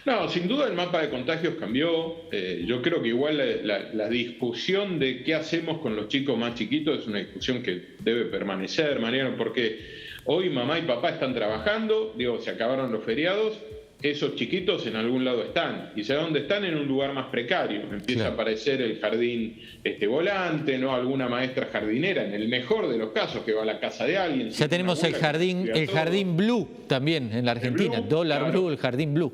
No, 0.07 0.29
sin 0.29 0.47
duda 0.47 0.69
el 0.69 0.75
mapa 0.75 1.03
de 1.03 1.11
contagios 1.11 1.55
cambió. 1.59 2.15
Eh, 2.31 2.63
yo 2.65 2.81
creo 2.81 3.03
que 3.03 3.09
igual 3.09 3.43
la, 3.65 4.09
discusión 4.09 5.01
de 5.01 5.25
qué 5.25 5.35
hacemos 5.35 5.79
con 5.79 5.97
los 5.97 6.07
chicos 6.07 6.39
más 6.39 6.55
chiquitos 6.55 7.01
es 7.01 7.07
una 7.09 7.19
discusión 7.19 7.61
que 7.61 7.97
debe 7.99 8.27
permanecer, 8.27 9.01
Mariano, 9.01 9.37
porque 9.37 9.81
hoy 10.25 10.49
mamá 10.49 10.79
y 10.79 10.83
papá 10.83 11.11
están 11.11 11.35
trabajando, 11.35 12.15
digo, 12.17 12.41
se 12.41 12.51
acabaron 12.51 12.93
los 12.93 13.03
feriados, 13.03 13.59
esos 14.01 14.37
chiquitos 14.37 14.87
en 14.87 14.95
algún 14.95 15.25
lado 15.25 15.43
están. 15.43 15.91
¿Y 15.97 16.05
sabe 16.05 16.21
dónde 16.21 16.41
están? 16.41 16.65
En 16.65 16.77
un 16.77 16.87
lugar 16.87 17.13
más 17.13 17.27
precario. 17.27 17.81
Empieza 17.91 18.27
a 18.27 18.31
aparecer 18.31 18.81
el 18.83 19.01
jardín 19.01 19.61
este, 19.83 20.07
volante, 20.07 20.79
¿no? 20.79 20.95
Alguna 20.95 21.29
maestra 21.29 21.69
jardinera, 21.73 22.25
en 22.25 22.33
el 22.33 22.47
mejor 22.47 22.89
de 22.89 22.97
los 22.97 23.11
casos, 23.11 23.43
que 23.43 23.53
va 23.53 23.63
a 23.63 23.67
la 23.67 23.81
casa 23.81 24.07
de 24.07 24.17
alguien. 24.17 24.51
Ya 24.51 24.69
tenemos 24.69 25.03
el 25.03 25.15
jardín, 25.15 25.69
el 25.75 25.89
jardín 25.89 26.37
blue 26.37 26.69
también 26.87 27.33
en 27.33 27.45
la 27.45 27.53
Argentina, 27.53 28.01
dólar 28.03 28.53
blue, 28.53 28.69
el 28.69 28.77
jardín 28.77 29.13
blue 29.13 29.33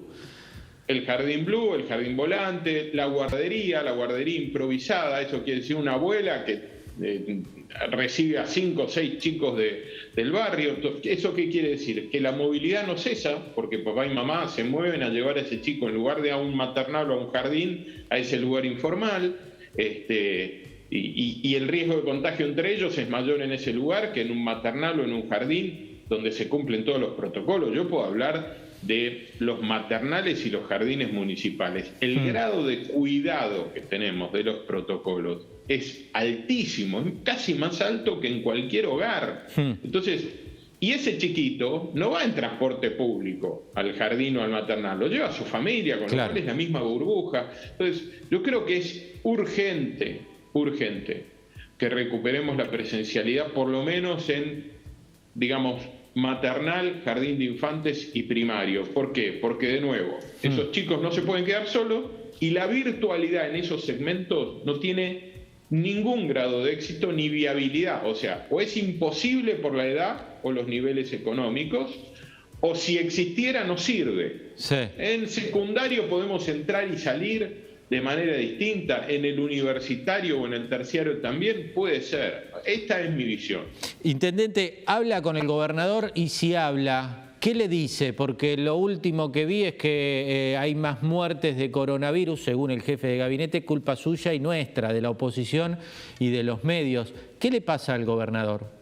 el 0.89 1.05
jardín 1.05 1.45
blue, 1.45 1.75
el 1.75 1.87
jardín 1.87 2.17
volante, 2.17 2.91
la 2.93 3.07
guardería, 3.07 3.83
la 3.83 3.93
guardería 3.93 4.41
improvisada, 4.41 5.23
eso 5.23 5.43
quiere 5.43 5.61
decir 5.61 5.77
una 5.77 5.95
abuela 5.95 6.45
que 6.45 6.73
recibe 7.91 8.39
a 8.39 8.47
cinco 8.47 8.85
o 8.85 8.89
seis 8.89 9.19
chicos 9.19 9.59
del 9.59 10.33
barrio. 10.33 10.77
¿Eso 11.03 11.35
qué 11.35 11.49
quiere 11.49 11.71
decir? 11.71 12.11
Que 12.11 12.21
la 12.21 12.33
movilidad 12.33 12.87
no 12.87 12.97
cesa, 12.97 13.39
porque 13.55 13.79
papá 13.79 14.07
y 14.07 14.11
mamá 14.11 14.49
se 14.49 14.65
mueven 14.65 15.03
a 15.03 15.09
llevar 15.09 15.39
a 15.39 15.41
ese 15.41 15.61
chico 15.61 15.89
en 15.89 15.95
lugar 15.95 16.21
de 16.23 16.33
a 16.33 16.37
un 16.37 16.55
maternal 16.55 17.11
o 17.11 17.15
a 17.15 17.25
un 17.25 17.31
jardín, 17.31 18.05
a 18.11 18.19
ese 18.19 18.39
lugar 18.39 18.67
informal. 18.67 19.37
Este, 19.77 20.63
y, 20.91 21.55
el 21.55 21.69
riesgo 21.69 21.97
de 21.97 22.03
contagio 22.03 22.45
entre 22.45 22.75
ellos 22.75 22.99
es 22.99 23.09
mayor 23.09 23.41
en 23.41 23.53
ese 23.53 23.73
lugar 23.73 24.13
que 24.13 24.21
en 24.21 24.31
un 24.31 24.45
maternal 24.45 25.01
o 25.01 25.05
en 25.05 25.13
un 25.15 25.29
jardín 25.29 26.01
donde 26.09 26.31
se 26.33 26.49
cumplen 26.49 26.85
todos 26.85 27.01
los 27.01 27.15
protocolos. 27.15 27.75
Yo 27.75 27.89
puedo 27.89 28.05
hablar 28.05 28.59
de 28.83 29.29
los 29.39 29.63
maternales 29.63 30.45
y 30.45 30.51
los 30.51 30.67
jardines 30.67 31.13
municipales. 31.13 31.93
El 32.01 32.21
hmm. 32.21 32.27
grado 32.27 32.67
de 32.67 32.83
cuidado 32.83 33.73
que 33.73 33.81
tenemos 33.81 34.33
de 34.33 34.45
los 34.45 34.59
protocolos 34.61 35.47
es 35.69 36.09
altísimo, 36.13 37.05
casi 37.25 37.55
más 37.55 37.81
alto 37.81 38.21
que 38.21 38.29
en 38.29 38.43
cualquier 38.43 38.87
hogar. 38.87 39.47
Hmm. 39.57 39.73
Entonces, 39.85 40.27
y 40.81 40.91
ese 40.91 41.17
chiquito 41.17 41.93
no 41.95 42.11
va 42.11 42.25
en 42.25 42.35
transporte 42.35 42.91
público 42.91 43.71
al 43.75 43.95
jardín 43.95 44.37
o 44.37 44.43
al 44.43 44.51
maternal, 44.51 44.99
lo 44.99 45.07
lleva 45.07 45.29
a 45.29 45.33
su 45.33 45.45
familia, 45.45 45.99
con 45.99 46.09
lo 46.09 46.17
cual 46.17 46.37
es 46.37 46.45
la 46.45 46.55
misma 46.55 46.83
burbuja. 46.83 47.51
Entonces, 47.79 48.23
yo 48.31 48.43
creo 48.43 48.67
que 48.67 48.79
es 48.79 49.13
urgente 49.23 50.33
urgente 50.53 51.25
que 51.79 51.89
recuperemos 51.89 52.57
la 52.57 52.71
presencialidad, 52.71 53.49
por 53.49 53.69
lo 53.69 53.83
menos 53.83 54.29
en, 54.29 54.71
digamos, 55.35 55.83
maternal, 56.15 57.03
jardín 57.05 57.39
de 57.39 57.45
infantes 57.45 58.11
y 58.15 58.25
primario. 58.25 58.85
¿Por 58.85 59.13
qué? 59.13 59.39
Porque, 59.41 59.69
de 59.69 59.81
nuevo, 59.81 60.19
mm. 60.43 60.47
esos 60.47 60.71
chicos 60.73 61.01
no 61.01 61.11
se 61.13 61.23
pueden 61.23 61.45
quedar 61.45 61.67
solos 61.67 62.07
y 62.41 62.51
la 62.51 62.67
virtualidad 62.67 63.49
en 63.49 63.57
esos 63.57 63.85
segmentos 63.85 64.65
no 64.65 64.79
tiene 64.79 65.33
ningún 65.71 66.29
grado 66.29 66.65
de 66.65 66.73
éxito 66.73 67.13
ni 67.13 67.29
viabilidad. 67.29 68.07
O 68.07 68.15
sea, 68.15 68.47
o 68.51 68.61
es 68.61 68.77
imposible 68.77 69.55
por 69.55 69.75
la 69.75 69.87
edad 69.87 70.39
o 70.43 70.53
los 70.53 70.67
niveles 70.67 71.13
económicos, 71.13 71.91
o 72.61 72.75
si 72.75 72.99
existiera 72.99 73.65
no 73.65 73.77
sirve. 73.77 74.53
En 74.99 75.29
secundario 75.29 76.09
podemos 76.09 76.47
entrar 76.49 76.89
y 76.93 76.99
salir 76.99 77.72
de 77.93 78.01
manera 78.01 78.39
distinta, 78.39 79.05
en 79.07 79.27
el 79.27 79.39
universitario 79.39 80.41
o 80.41 80.47
en 80.47 80.55
el 80.55 80.67
terciario 80.67 81.19
también 81.19 81.73
puede 81.75 82.01
ser. 82.01 82.51
Esta 82.65 82.99
es 83.03 83.11
mi 83.13 83.23
visión. 83.23 83.65
Intendente, 84.03 84.83
habla 84.87 85.21
con 85.21 85.37
el 85.37 85.47
gobernador 85.47 86.11
y 86.15 86.31
si 86.31 86.55
habla, 86.55 87.35
¿qué 87.39 87.55
le 87.55 87.69
dice? 87.69 88.15
Porque 88.15 88.57
lo 88.57 88.77
último 88.77 89.31
que 89.31 89.45
vi 89.45 89.65
es 89.65 89.75
que 89.75 90.53
eh, 90.53 90.57
hay 90.57 90.75
más 90.75 91.03
muertes 91.03 91.59
de 91.59 91.71
coronavirus, 91.71 92.43
según 92.43 92.71
el 92.71 92.81
jefe 92.81 93.09
de 93.09 93.19
gabinete, 93.19 93.63
culpa 93.67 93.95
suya 93.95 94.33
y 94.33 94.41
nuestra, 94.41 94.95
de 94.95 95.03
la 95.03 95.11
oposición 95.11 95.77
y 96.19 96.31
de 96.31 96.45
los 96.45 96.65
medios. 96.65 97.13
¿Qué 97.39 97.51
le 97.51 97.61
pasa 97.61 97.93
al 97.93 98.07
gobernador? 98.07 98.82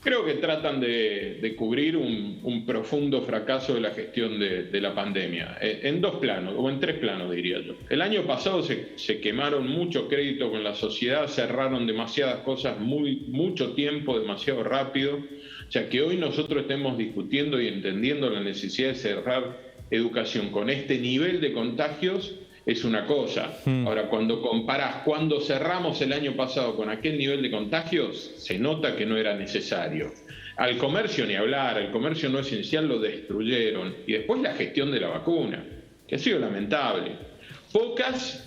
Creo 0.00 0.24
que 0.24 0.34
tratan 0.34 0.80
de, 0.80 1.54
cubrir 1.56 1.96
un, 1.96 2.64
profundo 2.66 3.22
fracaso 3.22 3.74
de 3.74 3.80
la 3.80 3.90
gestión 3.90 4.38
de, 4.38 4.80
la 4.80 4.94
pandemia, 4.94 5.58
eh, 5.60 5.80
en 5.84 6.00
dos 6.00 6.16
planos, 6.16 6.54
o 6.56 6.70
en 6.70 6.78
tres 6.78 6.98
planos 6.98 7.30
diría 7.32 7.60
yo. 7.60 7.74
El 7.90 8.02
año 8.02 8.22
pasado 8.22 8.62
se, 8.62 9.20
quemaron 9.20 9.68
mucho 9.68 10.08
crédito 10.08 10.50
con 10.50 10.62
la 10.62 10.74
sociedad, 10.74 11.26
cerraron 11.26 11.86
demasiadas 11.86 12.40
cosas 12.40 12.78
muy, 12.78 13.24
mucho 13.28 13.72
tiempo, 13.72 14.18
demasiado 14.18 14.62
rápido. 14.62 15.16
O 15.16 15.70
sea, 15.70 15.88
que 15.88 16.00
hoy 16.02 16.16
nosotros 16.16 16.62
estemos 16.62 16.96
discutiendo 16.96 17.60
y 17.60 17.68
entendiendo 17.68 18.30
la 18.30 18.40
necesidad 18.40 18.90
de 18.90 18.94
cerrar 18.94 19.68
educación 19.90 20.50
con 20.50 20.70
este 20.70 20.98
nivel 20.98 21.40
de 21.40 21.52
contagios 21.52 22.34
es 22.68 22.84
una 22.84 23.06
cosa. 23.06 23.60
Hmm. 23.64 23.86
Ahora, 23.86 24.10
cuando 24.10 24.42
comparás 24.42 24.96
cuando 24.96 25.40
cerramos 25.40 26.02
el 26.02 26.12
año 26.12 26.36
pasado 26.36 26.76
con 26.76 26.90
aquel 26.90 27.16
nivel 27.16 27.40
de 27.40 27.50
contagios, 27.50 28.34
se 28.36 28.58
nota 28.58 28.94
que 28.94 29.06
no 29.06 29.16
era 29.16 29.34
necesario. 29.34 30.12
Al 30.58 30.76
comercio 30.76 31.24
ni 31.24 31.34
hablar, 31.34 31.78
el 31.78 31.90
comercio 31.90 32.28
no 32.28 32.40
esencial 32.40 32.86
lo 32.86 32.98
destruyeron. 32.98 33.94
Y 34.06 34.12
después 34.12 34.42
la 34.42 34.52
gestión 34.52 34.90
de 34.90 35.00
la 35.00 35.08
vacuna, 35.08 35.64
que 36.06 36.16
ha 36.16 36.18
sido 36.18 36.38
lamentable. 36.40 37.12
Pocas 37.72 38.46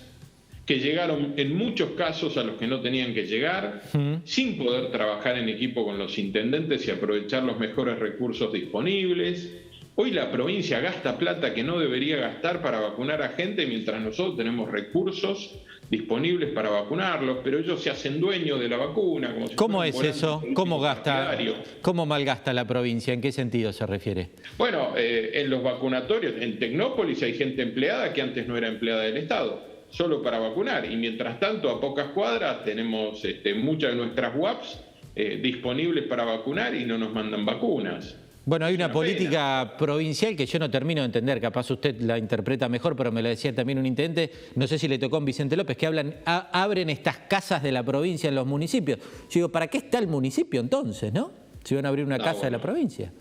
que 0.66 0.78
llegaron 0.78 1.34
en 1.36 1.56
muchos 1.56 1.90
casos 1.92 2.36
a 2.36 2.44
los 2.44 2.54
que 2.58 2.68
no 2.68 2.80
tenían 2.80 3.14
que 3.14 3.26
llegar, 3.26 3.82
hmm. 3.92 4.18
sin 4.22 4.56
poder 4.56 4.92
trabajar 4.92 5.36
en 5.36 5.48
equipo 5.48 5.84
con 5.84 5.98
los 5.98 6.16
intendentes 6.16 6.86
y 6.86 6.92
aprovechar 6.92 7.42
los 7.42 7.58
mejores 7.58 7.98
recursos 7.98 8.52
disponibles 8.52 9.61
Hoy 9.94 10.10
la 10.10 10.32
provincia 10.32 10.80
gasta 10.80 11.18
plata 11.18 11.52
que 11.52 11.62
no 11.62 11.78
debería 11.78 12.16
gastar 12.16 12.62
para 12.62 12.80
vacunar 12.80 13.20
a 13.20 13.28
gente 13.30 13.66
mientras 13.66 14.00
nosotros 14.00 14.38
tenemos 14.38 14.70
recursos 14.70 15.58
disponibles 15.90 16.50
para 16.52 16.70
vacunarlos, 16.70 17.40
pero 17.44 17.58
ellos 17.58 17.82
se 17.82 17.90
hacen 17.90 18.18
dueños 18.18 18.58
de 18.58 18.70
la 18.70 18.78
vacuna. 18.78 19.36
¿Cómo 19.54 19.84
es 19.84 20.00
eso? 20.00 20.42
¿Cómo 20.54 20.80
gasta? 20.80 21.36
¿Cómo 21.82 22.06
malgasta 22.06 22.54
la 22.54 22.64
provincia? 22.64 23.12
¿En 23.12 23.20
qué 23.20 23.32
sentido 23.32 23.70
se 23.74 23.84
refiere? 23.84 24.30
Bueno, 24.56 24.94
eh, 24.96 25.32
en 25.34 25.50
los 25.50 25.62
vacunatorios, 25.62 26.40
en 26.40 26.58
Tecnópolis 26.58 27.22
hay 27.22 27.34
gente 27.34 27.60
empleada 27.60 28.14
que 28.14 28.22
antes 28.22 28.48
no 28.48 28.56
era 28.56 28.68
empleada 28.68 29.02
del 29.02 29.18
Estado, 29.18 29.62
solo 29.90 30.22
para 30.22 30.38
vacunar. 30.38 30.90
Y 30.90 30.96
mientras 30.96 31.38
tanto, 31.38 31.68
a 31.68 31.78
pocas 31.78 32.06
cuadras 32.14 32.64
tenemos 32.64 33.22
este, 33.26 33.52
muchas 33.52 33.90
de 33.90 33.96
nuestras 33.98 34.34
WAPs 34.34 34.80
eh, 35.14 35.38
disponibles 35.42 36.04
para 36.04 36.24
vacunar 36.24 36.74
y 36.74 36.86
no 36.86 36.96
nos 36.96 37.12
mandan 37.12 37.44
vacunas. 37.44 38.16
Bueno, 38.44 38.66
hay 38.66 38.74
una, 38.74 38.90
política 38.90 39.74
provincial 39.78 40.34
que 40.34 40.46
yo 40.46 40.58
no 40.58 40.68
termino 40.68 41.02
de 41.02 41.06
entender, 41.06 41.40
capaz 41.40 41.70
usted 41.70 42.00
la 42.00 42.18
interpreta 42.18 42.68
mejor, 42.68 42.96
pero 42.96 43.12
me 43.12 43.22
la 43.22 43.28
decía 43.28 43.54
también 43.54 43.78
un 43.78 43.86
intendente, 43.86 44.32
no 44.56 44.66
sé 44.66 44.78
si 44.78 44.88
le 44.88 44.98
tocó 44.98 45.18
a 45.18 45.20
Vicente 45.20 45.56
López, 45.56 45.76
que 45.76 45.86
hablan, 45.86 46.16
abren 46.24 46.90
estas 46.90 47.18
casas 47.18 47.62
de 47.62 47.70
la 47.70 47.84
provincia 47.84 48.28
en 48.28 48.34
los 48.34 48.46
municipios. 48.46 48.98
Yo 48.98 49.34
digo, 49.34 49.48
¿para 49.50 49.68
qué 49.68 49.78
está 49.78 49.98
el 49.98 50.08
municipio 50.08 50.60
entonces, 50.60 51.12
no? 51.12 51.32
Si 51.62 51.76
van 51.76 51.86
a 51.86 51.90
abrir 51.90 52.04
una 52.04 52.18
casa 52.18 52.46
de 52.46 52.50
la 52.50 52.60
provincia. 52.60 53.12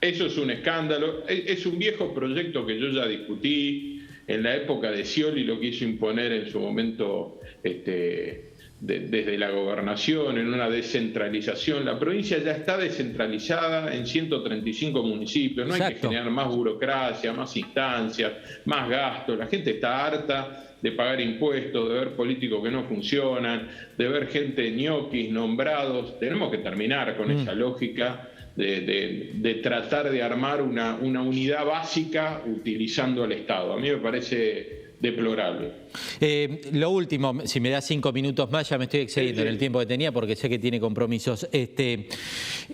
Eso 0.00 0.26
es 0.26 0.38
un 0.38 0.50
escándalo, 0.50 1.26
es 1.26 1.66
un 1.66 1.76
viejo 1.76 2.14
proyecto 2.14 2.64
que 2.64 2.78
yo 2.78 2.90
ya 2.90 3.06
discutí 3.06 4.02
en 4.28 4.44
la 4.44 4.54
época 4.54 4.92
de 4.92 5.04
Scioli, 5.04 5.42
lo 5.42 5.58
quiso 5.58 5.84
imponer 5.84 6.30
en 6.32 6.48
su 6.48 6.60
momento 6.60 7.40
este, 7.64 8.49
desde 8.80 9.36
la 9.36 9.50
gobernación, 9.50 10.38
en 10.38 10.52
una 10.52 10.70
descentralización. 10.70 11.84
La 11.84 11.98
provincia 11.98 12.38
ya 12.38 12.52
está 12.52 12.78
descentralizada 12.78 13.94
en 13.94 14.06
135 14.06 15.02
municipios, 15.02 15.68
no 15.68 15.74
hay 15.74 15.94
que 15.94 16.00
generar 16.00 16.30
más 16.30 16.48
burocracia, 16.48 17.32
más 17.32 17.54
instancias, 17.56 18.32
más 18.64 18.88
gastos. 18.88 19.38
La 19.38 19.46
gente 19.46 19.72
está 19.72 20.06
harta 20.06 20.66
de 20.80 20.92
pagar 20.92 21.20
impuestos, 21.20 21.90
de 21.90 21.94
ver 21.94 22.16
políticos 22.16 22.62
que 22.64 22.70
no 22.70 22.84
funcionan, 22.84 23.68
de 23.98 24.08
ver 24.08 24.28
gente 24.28 24.70
ñoquis 24.70 25.30
nombrados. 25.30 26.18
Tenemos 26.18 26.50
que 26.50 26.58
terminar 26.58 27.16
con 27.18 27.28
mm. 27.28 27.40
esa 27.40 27.54
lógica. 27.54 28.26
De, 28.56 29.60
tratar 29.62 30.10
de 30.10 30.22
armar 30.22 30.60
una, 30.60 30.96
una 30.96 31.22
unidad 31.22 31.64
básica 31.64 32.42
utilizando 32.44 33.24
al 33.24 33.32
Estado. 33.32 33.72
A 33.72 33.78
mí 33.78 33.88
me 33.88 33.96
parece 33.96 34.79
deplorable. 35.00 35.72
Eh, 36.20 36.60
lo 36.72 36.90
último, 36.90 37.40
si 37.44 37.58
me 37.58 37.70
da 37.70 37.80
cinco 37.80 38.12
minutos 38.12 38.50
más, 38.50 38.68
ya 38.68 38.78
me 38.78 38.84
estoy 38.84 39.00
excediendo 39.00 39.42
en 39.42 39.48
el 39.48 39.58
tiempo 39.58 39.78
que 39.78 39.86
tenía 39.86 40.12
porque 40.12 40.36
sé 40.36 40.48
que 40.48 40.58
tiene 40.58 40.78
compromisos. 40.78 41.48
Este, 41.50 42.08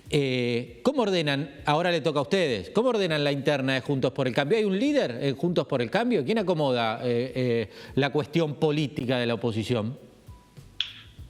eh, 0.09 0.79
¿Cómo 0.83 1.03
ordenan, 1.03 1.49
ahora 1.65 1.91
le 1.91 2.01
toca 2.01 2.19
a 2.19 2.23
ustedes, 2.23 2.69
cómo 2.71 2.89
ordenan 2.89 3.23
la 3.23 3.31
interna 3.31 3.75
de 3.75 3.81
Juntos 3.81 4.11
por 4.11 4.27
el 4.27 4.33
Cambio? 4.33 4.57
¿Hay 4.57 4.65
un 4.65 4.77
líder 4.77 5.19
en 5.21 5.35
Juntos 5.35 5.65
por 5.65 5.81
el 5.81 5.89
Cambio? 5.89 6.23
¿Quién 6.25 6.39
acomoda 6.39 6.99
eh, 7.03 7.69
la 7.95 8.11
cuestión 8.11 8.55
política 8.55 9.17
de 9.17 9.25
la 9.25 9.35
oposición? 9.35 9.97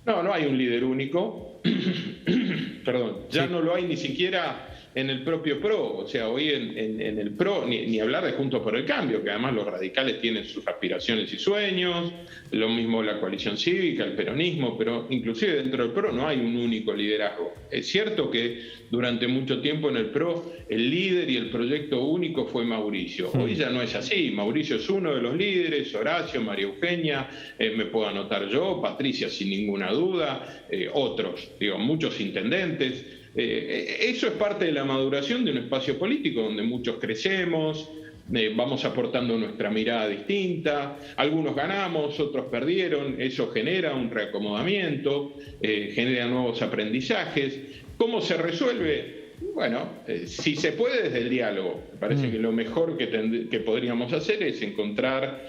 No, 0.06 0.24
no 0.24 0.34
hay 0.34 0.46
un 0.46 0.58
líder 0.58 0.84
único. 0.84 1.62
Perdón, 2.86 3.18
ya 3.30 3.46
no 3.46 3.62
lo 3.62 3.76
hay 3.76 3.84
ni 3.84 3.98
siquiera 3.98 4.70
en 4.96 5.10
el 5.10 5.24
propio 5.24 5.60
PRO. 5.60 5.98
O 5.98 6.08
sea, 6.08 6.30
hoy 6.30 6.50
en, 6.50 7.02
el 7.02 7.32
PRO, 7.32 7.66
ni, 7.68 8.00
hablar 8.00 8.26
de 8.26 8.32
Juntos 8.34 8.62
por 8.62 8.76
el 8.76 8.86
Cambio, 8.86 9.24
que 9.24 9.30
además 9.30 9.54
los 9.54 9.66
radicales 9.66 10.20
tienen 10.22 10.46
sus 10.46 10.68
aspiraciones 10.68 11.32
y 11.34 11.38
sueños, 11.38 12.12
lo 12.52 12.70
mismo 12.70 13.04
la 13.04 13.20
coalición 13.20 13.58
cívica, 13.58 14.04
el 14.04 14.14
peronismo, 14.14 14.78
pero 14.78 15.08
inclusive 15.10 15.56
dentro 15.58 15.84
del 15.84 15.94
PRO 15.94 16.12
no 16.12 16.28
hay 16.28 16.40
un 16.40 16.56
único 16.56 16.94
liderazgo. 16.94 17.54
Es 17.70 17.88
cierto 17.88 18.32
que 18.32 18.62
durante 18.90 19.28
mucho 19.28 19.62
tiempo 19.62 19.90
en 19.90 19.98
el 19.98 20.08
PRO 20.08 20.54
el 20.70 20.90
líder 20.90 21.30
y 21.30 21.38
el 21.38 21.50
proyecto 21.50 22.04
único 22.04 22.46
fue 22.46 22.66
Mauricio. 22.66 23.32
Hoy 23.32 23.56
ya 23.56 23.70
no 23.70 23.82
es 23.82 23.96
así. 23.96 24.32
Mauricio 24.32 24.78
es 24.78 24.90
uno 24.90 25.14
de 25.14 25.22
los 25.22 25.36
líderes, 25.36 25.94
Horacio, 25.96 26.42
María 26.42 26.66
Eugenia, 26.66 27.30
eh, 27.58 27.74
me 27.76 27.86
puedo 27.86 28.08
anotar 28.08 28.50
yo, 28.50 28.82
Patricia 28.82 29.30
sin 29.30 29.50
ninguna 29.50 29.92
duda, 29.92 30.66
eh, 30.70 30.90
otros, 30.94 31.52
digo, 31.60 31.78
muchos 31.78 32.20
intendentes. 32.20 33.17
Eh, 33.40 33.98
eso 34.10 34.26
es 34.28 34.34
parte 34.34 34.66
de 34.66 34.72
la 34.72 34.84
maduración 34.84 35.46
de 35.46 35.52
un 35.52 35.60
espacio 35.60 36.00
político 36.00 36.42
donde 36.42 36.64
muchos 36.64 36.96
crecemos, 36.98 37.88
eh, 38.34 38.52
vamos 38.56 38.84
aportando 38.84 39.38
nuestra 39.38 39.70
mirada 39.70 40.08
distinta, 40.08 40.98
algunos 41.16 41.56
ganamos, 41.56 42.20
otros 42.20 42.48
perdieron, 42.48 43.22
eso 43.22 43.52
genera 43.52 43.94
un 43.94 44.10
reacomodamiento, 44.10 45.36
eh, 45.62 45.92
genera 45.94 46.28
nuevos 46.28 46.64
aprendizajes. 46.64 47.60
¿Cómo 47.98 48.22
se 48.22 48.38
resuelve? 48.38 49.18
Bueno, 49.54 49.88
si 50.26 50.56
se 50.56 50.72
puede 50.72 51.04
desde 51.04 51.20
el 51.20 51.30
diálogo. 51.30 51.84
Me 51.94 52.00
parece 52.00 52.28
mm. 52.28 52.32
que 52.32 52.40
lo 52.40 52.52
mejor 52.52 52.98
que, 52.98 53.48
que 53.52 53.60
podríamos 53.60 54.12
hacer 54.14 54.42
es 54.42 54.64
encontrar 54.64 55.46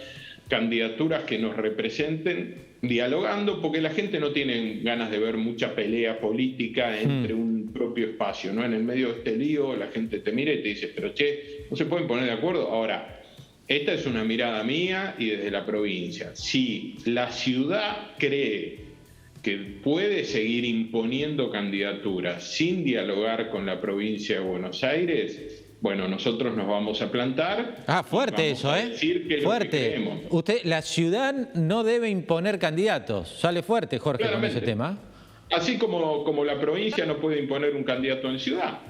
candidaturas 0.49 1.25
que 1.25 1.39
nos 1.39 1.57
representen 1.57 2.69
dialogando 2.81 3.61
porque 3.61 3.81
la 3.81 3.91
gente 3.91 4.21
no 4.21 4.31
tiene 4.31 4.81
ganas 4.83 5.11
de 5.11 5.19
ver 5.19 5.37
mucha 5.37 5.75
pelea 5.75 6.21
política 6.21 6.99
entre 7.01 7.35
hmm. 7.35 7.41
un 7.41 7.58
propio 7.79 8.09
espacio, 8.09 8.53
¿no? 8.53 8.65
En 8.65 8.75
el 8.75 8.83
medio 8.83 9.09
de 9.09 9.19
este 9.19 9.37
lío 9.37 9.77
la 9.77 9.87
gente 9.87 10.19
te 10.19 10.33
mira 10.33 10.53
y 10.53 10.63
te 10.63 10.69
dice, 10.69 10.93
pero 10.95 11.15
che, 11.15 11.67
no 11.71 11.77
se 11.77 11.87
pueden 11.87 12.07
poner 12.07 12.25
de 12.25 12.33
acuerdo. 12.33 12.69
Ahora, 12.69 13.23
esta 13.69 13.93
es 13.93 14.07
una 14.07 14.25
mirada 14.25 14.65
mía 14.65 15.15
y 15.19 15.27
desde 15.27 15.51
la 15.51 15.65
provincia. 15.65 16.35
Si 16.35 16.97
la 17.05 17.31
ciudad 17.31 18.13
cree 18.19 18.89
que 19.43 19.57
puede 19.83 20.25
seguir 20.25 20.65
imponiendo 20.65 21.51
candidaturas 21.51 22.43
sin 22.45 22.85
dialogar 22.85 23.51
con 23.51 23.67
la 23.67 23.81
provincia 23.81 24.41
de 24.41 24.45
Buenos 24.45 24.83
Aires, 24.83 25.65
bueno, 25.81 26.09
nosotros 26.09 26.57
nos 26.57 26.67
vamos 26.67 27.01
a 27.03 27.13
plantar. 27.13 27.85
Ah, 27.87 28.03
fuerte 28.03 28.51
eso, 28.51 28.75
¿eh? 28.75 28.95
fuerte. 29.43 30.25
Usted, 30.31 30.65
la 30.65 30.83
ciudad 30.83 31.55
no 31.55 31.85
debe 31.85 32.11
imponer 32.11 32.59
candidatos. 32.59 33.29
Sale 33.39 33.63
fuerte, 33.63 33.99
Jorge, 33.99 34.31
con 34.31 34.45
ese 34.45 34.61
tema. 34.61 34.99
Así 35.51 35.79
como, 35.79 36.25
como 36.25 36.45
la 36.45 36.61
provincia 36.61 37.07
no 37.07 37.17
puede 37.19 37.41
imponer 37.41 37.75
un 37.75 37.85
candidato 37.85 38.29
en 38.29 38.39
ciudad. 38.39 38.81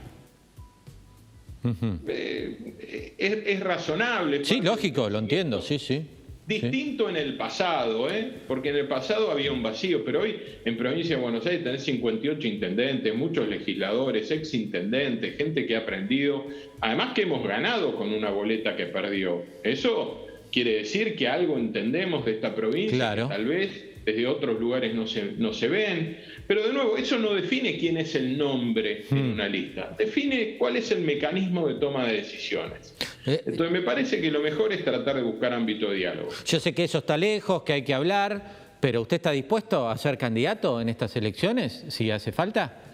Eh, 2.07 3.15
es, 3.19 3.61
razonable. 3.61 4.45
Sí, 4.45 4.61
lógico, 4.61 5.11
lo 5.11 5.19
entiendo, 5.19 5.61
sí, 5.61 5.79
sí. 5.79 6.03
Distinto 6.47 7.11
en 7.11 7.17
el 7.19 7.37
pasado, 7.37 8.11
¿eh? 8.11 8.33
porque 8.49 8.71
en 8.71 8.77
el 8.77 8.89
pasado 8.89 9.31
había 9.31 9.53
un 9.53 9.63
vacío, 9.63 10.03
pero 10.03 10.23
hoy 10.23 10.37
en 10.65 10.79
provincia 10.79 11.17
de 11.17 11.23
Buenos 11.23 11.45
Aires 11.45 11.63
tenés 11.63 11.83
58 11.85 12.47
intendentes, 12.49 13.15
muchos 13.15 13.47
legisladores, 13.49 14.31
ex 14.31 14.55
intendentes, 14.55 15.37
gente 15.37 15.67
que 15.67 15.77
ha 15.77 15.81
aprendido, 15.81 16.47
además 16.81 17.13
que 17.13 17.23
hemos 17.23 17.47
ganado 17.47 17.95
con 17.97 18.15
una 18.15 18.31
boleta 18.31 18.77
que 18.77 18.87
perdió. 18.87 19.43
Eso 19.63 20.27
quiere 20.51 20.79
decir 20.79 21.17
que 21.17 21.29
algo 21.29 21.59
entendemos 21.59 22.25
de 22.25 22.33
esta 22.33 22.55
provincia, 22.55 23.15
tal 23.29 23.45
vez 23.45 23.88
desde 24.09 24.27
otros 24.27 24.59
lugares 24.59 24.95
no 24.95 25.07
se, 25.07 25.33
no 25.37 25.53
se 25.53 25.69
ven. 25.69 26.19
Pero 26.47 26.67
de 26.67 26.73
nuevo, 26.73 26.97
eso 26.97 27.19
no 27.19 27.35
define 27.35 27.77
quién 27.77 27.99
es 27.99 28.15
el 28.15 28.39
nombre 28.39 29.05
en 29.11 29.29
hmm. 29.29 29.33
una 29.33 29.49
lista, 29.49 29.95
define 29.99 30.57
cuál 30.57 30.77
es 30.77 30.91
el 30.91 31.01
mecanismo 31.01 31.69
de 31.69 31.75
toma 31.75 32.07
de 32.07 32.15
decisiones. 32.15 32.95
Eh, 33.27 33.43
Entonces 33.45 33.71
me 33.71 33.83
parece 33.83 34.21
que 34.21 34.31
lo 34.31 34.41
mejor 34.41 34.73
es 34.73 34.83
tratar 34.83 35.17
de 35.17 35.23
buscar 35.23 35.53
ámbito 35.53 35.91
de 35.91 35.97
diálogo. 35.97 36.31
Yo 36.47 36.59
sé 36.59 36.75
que 36.75 36.85
eso 36.85 36.99
está 36.99 37.17
lejos, 37.19 37.63
que 37.63 37.75
hay 37.75 37.83
que 37.83 37.93
hablar, 37.93 38.43
pero 38.81 39.03
¿usted 39.03 39.17
está 39.17 39.33
dispuesto 39.33 39.89
a 39.89 39.97
ser 39.99 40.17
candidato 40.17 40.81
en 40.81 40.89
estas 40.89 41.15
elecciones 41.17 41.85
si 41.89 42.11
hace 42.11 42.33
falta? 42.33 42.88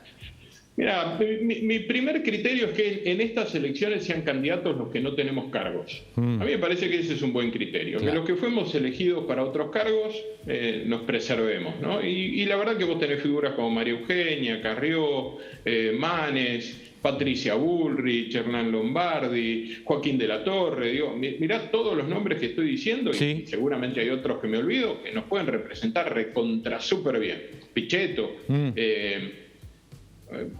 Mira, 0.77 1.17
mi, 1.21 1.79
primer 1.81 2.23
criterio 2.25 2.67
es 2.67 2.73
que 2.73 3.03
en 3.05 3.21
estas 3.21 3.55
elecciones 3.55 4.05
sean 4.05 4.23
candidatos 4.23 4.77
los 4.77 4.89
que 4.89 5.01
no 5.01 5.15
tenemos 5.15 5.51
cargos. 5.53 6.03
Mm. 6.17 6.43
A 6.43 6.45
mí 6.45 6.51
me 6.51 6.59
parece 6.59 6.91
que 6.91 6.99
ese 6.99 7.15
es 7.15 7.23
un 7.23 7.33
buen 7.33 7.53
criterio. 7.53 8.01
Que 8.01 8.13
los 8.13 8.27
que 8.27 8.35
fuimos 8.35 8.75
elegidos 8.75 9.25
para 9.25 9.45
otros 9.45 9.71
cargos 9.71 10.21
eh, 10.49 10.83
nos 10.87 11.03
preservemos. 11.03 11.81
¿no? 11.81 12.05
Y, 12.05 12.45
la 12.47 12.57
verdad 12.57 12.77
que 12.77 12.85
vos 12.85 12.99
tenés 12.99 13.23
figuras 13.23 13.55
como 13.55 13.71
María 13.71 13.95
Eugenia, 13.95 14.61
Carrió, 14.61 15.37
eh, 15.65 15.95
Manes, 15.97 16.93
Patricia 17.01 17.55
Bullrich, 17.55 18.35
Hernán 18.35 18.73
Lombardi, 18.73 19.77
Joaquín 19.85 20.19
de 20.19 20.27
la 20.27 20.43
Torre. 20.43 20.91
Digo, 20.91 21.15
mirá 21.17 21.71
todos 21.71 21.97
los 21.97 22.09
nombres 22.09 22.41
que 22.41 22.47
estoy 22.47 22.67
diciendo 22.67 23.13
y 23.13 23.47
seguramente 23.47 24.01
hay 24.01 24.09
otros 24.09 24.41
que 24.41 24.49
me 24.49 24.59
olvido 24.59 25.03
que 25.03 25.13
nos 25.13 25.25
pueden 25.25 25.47
representar 25.47 26.13
recontra 26.13 26.81
súper 26.81 27.21
bien. 27.21 27.43
Pichetto. 27.73 28.39
Mm. 28.49 28.69
Eh, 28.75 29.44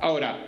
Ahora, 0.01 0.39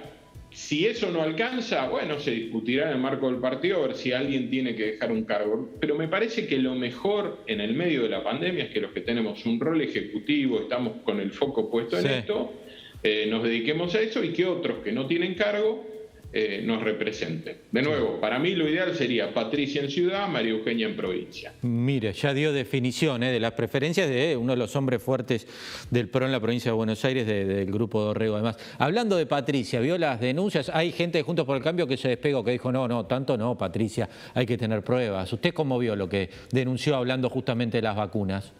si 0.50 0.86
eso 0.86 1.10
no 1.10 1.22
alcanza, 1.22 1.88
bueno, 1.88 2.18
se 2.18 2.30
discutirá 2.30 2.86
en 2.86 2.96
el 2.96 2.98
marco 2.98 3.30
del 3.30 3.40
partido 3.40 3.82
a 3.82 3.88
ver 3.88 3.96
si 3.96 4.12
alguien 4.12 4.48
tiene 4.48 4.74
que 4.74 4.92
dejar 4.92 5.12
un 5.12 5.24
cargo. 5.24 5.68
Pero 5.80 5.96
me 5.96 6.08
parece 6.08 6.46
que 6.46 6.58
lo 6.58 6.74
mejor 6.74 7.42
en 7.46 7.60
el 7.60 7.74
medio 7.74 8.02
de 8.02 8.08
la 8.08 8.24
pandemia 8.24 8.64
es 8.64 8.70
que 8.70 8.80
los 8.80 8.92
que 8.92 9.02
tenemos 9.02 9.44
un 9.44 9.60
rol 9.60 9.82
ejecutivo, 9.82 10.60
estamos 10.60 11.02
con 11.04 11.20
el 11.20 11.30
foco 11.30 11.70
puesto 11.70 11.98
en 11.98 12.06
esto, 12.06 12.54
eh, 13.02 13.26
nos 13.28 13.42
dediquemos 13.42 13.94
a 13.94 14.00
eso 14.00 14.24
y 14.24 14.30
que 14.30 14.46
otros 14.46 14.78
que 14.82 14.92
no 14.92 15.06
tienen 15.06 15.34
cargo 15.34 15.95
eh, 16.38 16.60
nos 16.62 16.82
represente. 16.82 17.62
De 17.72 17.80
nuevo, 17.80 18.20
para 18.20 18.38
mí 18.38 18.54
lo 18.54 18.68
ideal 18.68 18.94
sería 18.94 19.32
Patricia 19.32 19.80
en 19.80 19.90
ciudad, 19.90 20.28
María 20.28 20.50
Eugenia 20.50 20.86
en 20.86 20.94
provincia. 20.94 21.54
Mire, 21.62 22.12
ya 22.12 22.34
dio 22.34 22.52
definición 22.52 23.22
eh, 23.22 23.32
de 23.32 23.40
las 23.40 23.52
preferencias 23.52 24.06
de 24.06 24.36
uno 24.36 24.52
de 24.52 24.58
los 24.58 24.76
hombres 24.76 25.02
fuertes 25.02 25.46
del 25.90 26.10
PRO 26.10 26.26
en 26.26 26.32
la 26.32 26.40
provincia 26.40 26.70
de 26.70 26.76
Buenos 26.76 27.02
Aires, 27.06 27.26
del 27.26 27.72
grupo 27.72 28.02
Dorrego 28.02 28.34
además. 28.34 28.58
Hablando 28.76 29.16
de 29.16 29.24
Patricia, 29.24 29.80
¿vio 29.80 29.96
las 29.96 30.20
denuncias? 30.20 30.70
Hay 30.74 30.92
gente 30.92 31.16
de 31.16 31.24
Juntos 31.24 31.46
por 31.46 31.56
el 31.56 31.62
Cambio 31.62 31.86
que 31.86 31.96
se 31.96 32.08
despegó, 32.08 32.44
que 32.44 32.50
dijo, 32.50 32.70
no, 32.70 32.86
no, 32.86 33.06
tanto 33.06 33.38
no, 33.38 33.56
Patricia, 33.56 34.06
hay 34.34 34.44
que 34.44 34.58
tener 34.58 34.82
pruebas. 34.84 35.32
¿Usted 35.32 35.54
cómo 35.54 35.78
vio 35.78 35.96
lo 35.96 36.06
que 36.06 36.28
denunció 36.52 36.96
hablando 36.96 37.30
justamente 37.30 37.78
de 37.78 37.82
las 37.82 37.96
vacunas? 37.96 38.52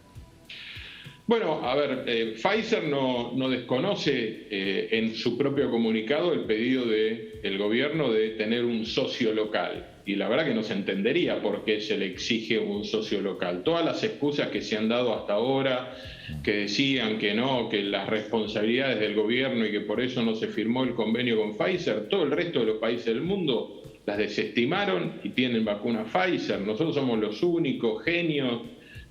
Bueno, 1.27 1.59
a 1.61 1.75
ver, 1.75 2.05
eh, 2.07 2.35
Pfizer 2.41 2.85
no, 2.85 3.49
desconoce 3.49 4.47
eh, 4.49 4.87
en 4.91 5.13
su 5.13 5.37
propio 5.37 5.69
comunicado 5.69 6.31
el 6.31 6.45
pedido 6.45 6.85
del 6.85 7.57
gobierno 7.57 8.09
de 8.13 8.29
tener 8.29 8.63
un 8.63 8.85
socio 8.85 9.33
local. 9.33 9.95
Y 10.05 10.15
la 10.15 10.29
verdad 10.29 10.45
que 10.45 10.53
no 10.53 10.63
se 10.63 10.71
entendería 10.71 11.41
por 11.41 11.65
qué 11.65 11.81
se 11.81 11.97
le 11.97 12.05
exige 12.05 12.57
un 12.57 12.85
socio 12.85 13.19
local. 13.19 13.63
Todas 13.65 13.83
las 13.83 14.01
excusas 14.05 14.47
que 14.47 14.61
se 14.61 14.77
han 14.77 14.87
dado 14.87 15.13
hasta 15.13 15.33
ahora, 15.33 15.97
que 16.45 16.53
decían 16.53 17.17
que 17.17 17.33
no, 17.33 17.67
que 17.67 17.83
las 17.83 18.07
responsabilidades 18.07 19.01
del 19.01 19.13
gobierno 19.13 19.65
y 19.65 19.71
que 19.71 19.81
por 19.81 19.99
eso 19.99 20.23
no 20.23 20.33
se 20.33 20.47
firmó 20.47 20.85
el 20.85 20.93
convenio 20.93 21.41
con 21.41 21.57
Pfizer, 21.57 22.07
todo 22.07 22.23
el 22.23 22.31
resto 22.31 22.61
de 22.61 22.67
los 22.67 22.77
países 22.77 23.07
del 23.07 23.21
mundo 23.21 23.83
las 24.05 24.17
desestimaron 24.17 25.19
y 25.25 25.29
tienen 25.31 25.65
vacuna 25.65 26.05
Pfizer. 26.05 26.61
Nosotros 26.61 26.95
somos 26.95 27.19
los 27.19 27.43
únicos 27.43 28.01
genios 28.05 28.61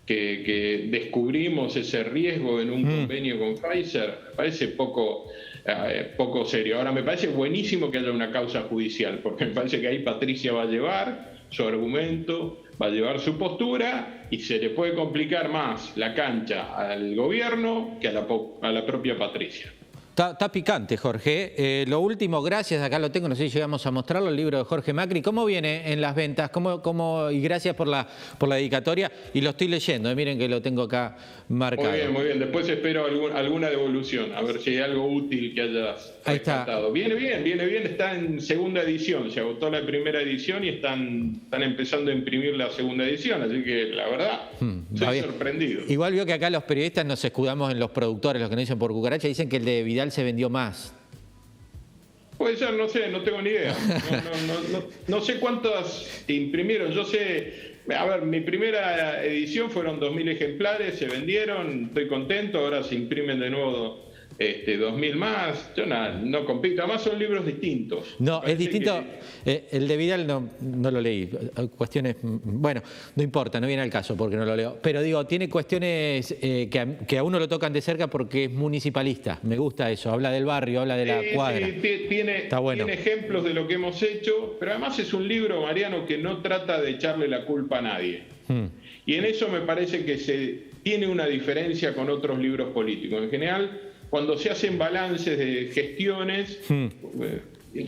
que, 0.07 0.87
descubrimos 0.89 1.77
ese 1.77 2.05
riesgo 2.05 2.61
en 2.61 2.71
un 2.71 2.83
mm. 2.83 2.97
convenio 2.97 3.39
con 3.39 3.55
Pfizer, 3.57 4.33
parece 4.37 4.69
poco, 4.69 5.27
eh, 5.65 6.13
poco 6.17 6.45
serio. 6.45 6.79
Ahora, 6.79 6.93
me 6.93 7.03
parece 7.03 7.29
buenísimo 7.29 7.91
que 7.91 7.99
haya 7.99 8.13
una 8.13 8.31
causa 8.31 8.63
judicial, 8.63 9.19
porque 9.23 9.47
me 9.47 9.51
parece 9.53 9.81
que 9.81 9.89
ahí 9.89 9.99
Patricia 9.99 10.53
va 10.53 10.63
a 10.63 10.67
llevar 10.67 11.37
su 11.51 11.65
argumento, 11.65 12.63
va 12.81 12.87
a 12.87 12.91
llevar 12.91 13.21
su 13.21 13.37
postura 13.37 14.27
y 14.31 14.39
se 14.39 14.59
le 14.59 14.71
puede 14.71 14.95
complicar 14.95 15.49
más 15.49 15.97
la 15.97 16.15
cancha 16.15 16.77
al 16.77 17.15
gobierno 17.15 17.99
que 18.01 18.09
a 18.09 18.13
la, 18.13 18.27
a 18.63 18.73
la 18.73 18.87
propia 18.87 19.19
Patricia. 19.19 19.73
Está, 20.17 20.51
picante, 20.51 20.97
Jorge. 20.97 21.53
Eh, 21.59 21.85
lo 21.87 22.01
último, 22.01 22.41
gracias, 22.41 22.83
acá 22.83 22.99
lo 22.99 23.11
tengo, 23.11 23.29
no 23.29 23.37
sé 23.37 23.51
si 23.51 23.55
llegamos 23.55 23.85
a 23.85 23.91
mostrarlo, 23.91 24.31
el 24.31 24.37
libro 24.37 24.57
de 24.57 24.65
Jorge 24.65 24.95
Macri. 24.95 25.21
¿Cómo 25.21 25.45
viene 25.45 25.93
en 25.93 26.01
las 26.01 26.15
ventas? 26.15 26.49
¿Cómo, 26.49 26.81
cómo, 26.81 27.31
y 27.31 27.43
gracias 27.43 27.77
por 27.77 27.87
la, 27.87 28.09
por 28.39 28.49
la 28.49 28.57
dedicatoria. 28.57 29.13
Y 29.35 29.43
lo 29.43 29.51
estoy 29.51 29.69
leyendo, 29.69 30.11
eh, 30.11 30.15
miren 30.15 30.39
que 30.39 30.49
lo 30.49 30.63
tengo 30.63 30.85
acá 30.85 31.19
marcado. 31.51 31.91
Muy 31.91 31.99
bien, 31.99 32.13
muy 32.15 32.25
bien. 32.25 32.39
Después 32.39 32.67
espero 32.67 33.05
alguna 33.35 33.69
devolución, 33.69 34.33
a 34.35 34.41
ver 34.41 34.59
si 34.63 34.71
hay 34.71 34.79
algo 34.79 35.07
útil 35.07 35.55
que 35.55 35.61
hayas 35.61 36.15
Ahí 36.27 36.37
está. 36.37 36.67
Viene 36.93 37.15
bien, 37.15 37.45
viene 37.45 37.67
bien, 37.67 37.87
está 37.87 38.15
en 38.15 38.41
segunda 38.41 38.83
edición. 38.83 39.31
Se 39.31 39.41
agotó 39.41 39.71
la 39.71 39.87
primera 39.87 40.21
edición 40.21 40.65
y 40.65 40.71
están, 40.71 41.41
están 41.45 41.63
empezando 41.63 42.11
a 42.11 42.15
imprimir 42.15 42.57
la 42.57 42.71
segunda 42.71 43.05
edición. 43.05 43.43
Así 43.43 43.63
que 43.63 43.85
la 43.95 44.09
verdad, 44.09 44.41
hmm, 44.59 44.79
estoy 44.95 45.21
sorprendido. 45.21 45.83
Igual 45.87 46.15
veo 46.15 46.27
que 46.27 46.33
acá 46.33 46.51
los 46.51 46.65
periodistas 46.65 47.07
nos 47.07 47.25
escudamos 47.25 47.71
en 47.71 47.79
los 47.79 47.91
productores, 47.93 48.41
los 48.41 48.49
que 48.49 48.57
nos 48.57 48.63
dicen 48.63 48.79
por 48.79 48.91
cucaracha, 48.91 49.29
dicen 49.29 49.49
que 49.49 49.59
el 49.59 49.65
de 49.65 49.85
Vidal 49.85 50.06
se 50.11 50.25
vendió 50.25 50.51
más. 50.51 50.93
Puede 52.39 52.57
ser, 52.57 52.75
no 52.75 52.89
sé, 52.89 53.09
no 53.09 53.23
tengo 53.23 53.41
ni 53.41 53.51
idea. 53.51 53.75
No, 55.09 55.21
sé 55.21 55.39
cuántas 55.39 56.25
imprimieron. 56.29 56.93
Yo 56.93 57.05
sé, 57.05 57.77
a 57.95 58.05
ver, 58.05 58.23
mi 58.23 58.41
primera 58.41 59.25
edición 59.25 59.71
fueron 59.71 60.01
2.000 60.01 60.29
ejemplares, 60.31 60.99
se 60.99 61.07
vendieron, 61.07 61.87
estoy 61.87 62.09
contento, 62.09 62.59
ahora 62.59 62.83
se 62.83 62.95
imprimen 62.95 63.41
de 63.41 63.51
nuevo 63.51 64.06
este, 64.39 64.77
2000 64.77 65.17
más, 65.17 65.71
yo 65.75 65.85
no 65.87 66.45
compito, 66.45 66.83
además 66.83 67.03
son 67.03 67.19
libros 67.19 67.47
distintos. 67.47 68.17
No, 68.19 68.43
es 68.45 68.59
distinto, 68.59 69.03
eh, 69.45 69.69
el 69.71 69.89
de 69.89 69.97
Vidal 69.97 70.27
no, 70.27 70.51
no 70.61 70.91
lo 70.91 71.01
leí, 71.01 71.31
cuestiones, 71.77 72.17
bueno, 72.23 72.83
no 73.15 73.23
importa, 73.23 73.61
no 73.61 73.67
viene 73.67 73.83
al 73.83 73.91
caso 73.91 74.17
porque 74.17 74.37
no 74.37 74.45
lo 74.45 74.55
leo, 74.55 74.79
pero 74.83 75.03
digo, 75.03 75.27
tiene 75.27 75.49
cuestiones 75.49 76.37
eh, 76.43 76.69
que, 76.71 77.19
a, 77.19 77.23
uno 77.23 77.39
lo 77.39 77.49
tocan 77.49 77.73
de 77.73 77.81
cerca 77.81 78.09
porque 78.09 78.45
es 78.45 78.51
municipalista, 78.51 79.39
me 79.43 79.57
gusta 79.57 79.91
eso, 79.91 80.11
habla 80.11 80.31
del 80.31 80.45
barrio, 80.45 80.83
habla 80.83 80.97
de 80.97 81.07
la 81.07 81.23
cuadra. 81.35 81.67
tiene, 81.81 82.45
Está 82.45 82.59
bueno. 82.59 82.85
tiene 82.85 83.01
ejemplos 83.01 83.45
de 83.45 83.55
lo 83.55 83.67
que 83.67 83.75
hemos 83.75 84.03
hecho, 84.03 84.57
pero 84.61 84.73
además 84.73 84.99
es 84.99 85.15
un 85.15 85.27
libro, 85.27 85.63
Mariano, 85.63 86.05
que 86.05 86.19
no 86.19 86.43
trata 86.43 86.81
de 86.81 86.91
echarle 86.91 87.27
la 87.29 87.47
culpa 87.47 87.79
a 87.79 87.83
nadie. 87.83 88.25
Hmm. 88.49 88.67
Y 89.07 89.15
en 89.15 89.25
eso 89.25 89.49
me 89.49 89.61
parece 89.61 90.05
que 90.05 90.19
se 90.19 90.65
tiene 90.83 91.07
una 91.07 91.27
diferencia 91.27 91.95
con 91.95 92.11
otros 92.11 92.39
libros 92.39 92.73
políticos. 92.73 93.23
En 93.23 93.31
general, 93.31 93.86
cuando 94.11 94.39
se 94.39 94.51
hacen 94.51 94.79
balances 94.79 95.39
de 95.39 95.71
gestiones, 95.73 96.61
hmm. 96.69 96.87
eh, 97.21 97.41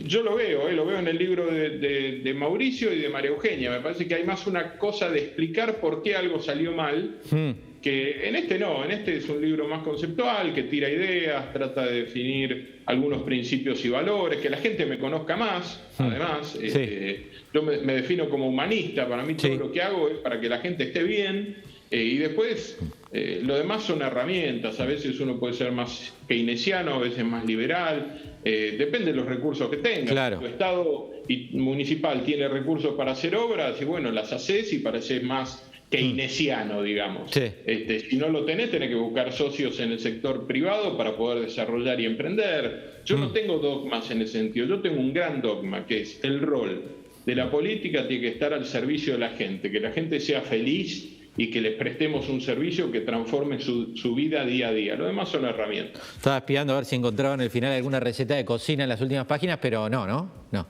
yo 0.05 0.21
lo 0.21 0.35
veo, 0.35 0.69
eh, 0.69 0.73
lo 0.73 0.85
veo 0.85 0.99
en 0.99 1.07
el 1.07 1.17
libro 1.17 1.47
de, 1.47 2.33
Mauricio 2.37 2.93
y 2.93 2.99
de 2.99 3.09
María 3.09 3.31
Eugenia, 3.31 3.71
me 3.71 3.79
parece 3.79 4.07
que 4.07 4.15
hay 4.15 4.23
más 4.23 4.45
una 4.45 4.77
cosa 4.77 5.09
de 5.09 5.19
explicar 5.19 5.79
por 5.79 6.03
qué 6.03 6.15
algo 6.15 6.41
salió 6.41 6.73
mal, 6.73 7.17
hmm. 7.31 7.81
que 7.81 8.27
en 8.27 8.35
este 8.35 8.59
no, 8.59 8.83
en 8.83 8.91
este 8.91 9.17
es 9.17 9.29
un 9.29 9.41
libro 9.41 9.67
más 9.67 9.83
conceptual, 9.83 10.53
que 10.53 10.63
tira 10.63 10.89
ideas, 10.89 11.51
trata 11.53 11.85
de 11.85 12.03
definir 12.03 12.81
algunos 12.85 13.23
principios 13.23 13.83
y 13.85 13.89
valores, 13.89 14.39
que 14.39 14.49
la 14.49 14.57
gente 14.57 14.85
me 14.85 14.99
conozca 14.99 15.37
más, 15.37 15.81
hmm. 15.97 16.03
además, 16.03 16.59
eh, 16.61 17.27
yo 17.53 17.63
me, 17.63 17.77
defino 17.77 18.29
como 18.29 18.47
humanista, 18.47 19.07
para 19.07 19.23
mí 19.23 19.35
todo 19.35 19.55
lo 19.55 19.71
que 19.71 19.81
hago 19.81 20.09
es 20.09 20.17
para 20.17 20.39
que 20.39 20.49
la 20.49 20.59
gente 20.59 20.83
esté 20.83 21.01
bien, 21.03 21.55
y 21.89 22.17
después 22.17 22.77
Eh, 23.11 23.41
lo 23.43 23.57
demás 23.57 23.83
son 23.83 24.01
herramientas, 24.03 24.79
a 24.79 24.85
veces 24.85 25.19
uno 25.19 25.39
puede 25.39 25.53
ser 25.53 25.71
más 25.71 26.13
keynesiano, 26.27 26.95
a 26.95 26.99
veces 26.99 27.25
más 27.25 27.43
liberal, 27.43 28.37
eh, 28.45 28.75
depende 28.77 29.11
de 29.11 29.17
los 29.17 29.25
recursos 29.25 29.67
que 29.69 29.77
tenga. 29.77 30.11
Claro. 30.11 30.39
Tu 30.39 30.45
Estado 30.45 31.11
municipal 31.51 32.23
tiene 32.23 32.47
recursos 32.47 32.93
para 32.95 33.13
hacer 33.13 33.35
obras 33.35 33.81
y 33.81 33.85
bueno, 33.85 34.11
las 34.11 34.31
haces 34.31 34.71
y 34.73 34.79
pareces 34.79 35.23
más 35.23 35.65
keynesiano, 35.89 36.83
digamos. 36.83 37.35
Este, 37.35 37.99
si 38.01 38.15
no 38.17 38.29
lo 38.29 38.45
tenés, 38.45 38.69
tenés 38.69 38.89
que 38.89 38.95
buscar 38.95 39.33
socios 39.33 39.79
en 39.79 39.91
el 39.91 39.99
sector 39.99 40.45
privado 40.45 40.95
para 40.95 41.17
poder 41.17 41.45
desarrollar 41.45 41.99
y 41.99 42.05
emprender. 42.05 43.01
Yo 43.05 43.17
no 43.17 43.29
mm. 43.29 43.33
tengo 43.33 43.57
dogmas 43.57 44.11
en 44.11 44.21
ese 44.21 44.33
sentido, 44.33 44.67
yo 44.67 44.81
tengo 44.81 44.99
un 44.99 45.13
gran 45.13 45.41
dogma, 45.41 45.87
que 45.87 46.01
es 46.01 46.23
el 46.23 46.41
rol 46.41 46.83
de 47.25 47.35
la 47.35 47.51
política 47.51 48.07
tiene 48.07 48.23
que 48.23 48.29
estar 48.29 48.53
al 48.53 48.65
servicio 48.65 49.13
de 49.13 49.19
la 49.19 49.29
gente, 49.29 49.69
que 49.71 49.79
la 49.79 49.91
gente 49.91 50.19
sea 50.19 50.41
feliz 50.41 51.18
y 51.39 51.49
que 51.49 51.61
les 51.61 51.75
prestemos 51.75 52.27
un 52.27 52.41
servicio 52.41 52.91
que 52.91 52.99
transforme 52.99 53.59
su, 53.59 54.13
vida 54.13 54.43
día 54.43 54.67
a 54.67 54.71
día. 54.73 54.95
Lo 54.95 55.05
demás 55.05 55.29
son 55.29 55.45
herramientas. 55.45 56.03
Estaba 56.17 56.39
espiando 56.39 56.73
a 56.73 56.75
ver 56.77 56.85
si 56.85 56.97
encontraba 56.97 57.33
en 57.33 57.41
el 57.41 57.49
final 57.49 57.71
alguna 57.71 58.01
receta 58.01 58.35
de 58.35 58.43
cocina 58.43 58.83
en 58.83 58.89
las 58.89 58.99
últimas 58.99 59.25
páginas, 59.25 59.57
pero 59.61 59.89
no, 59.89 60.05
¿no? 60.05 60.29
No. 60.51 60.67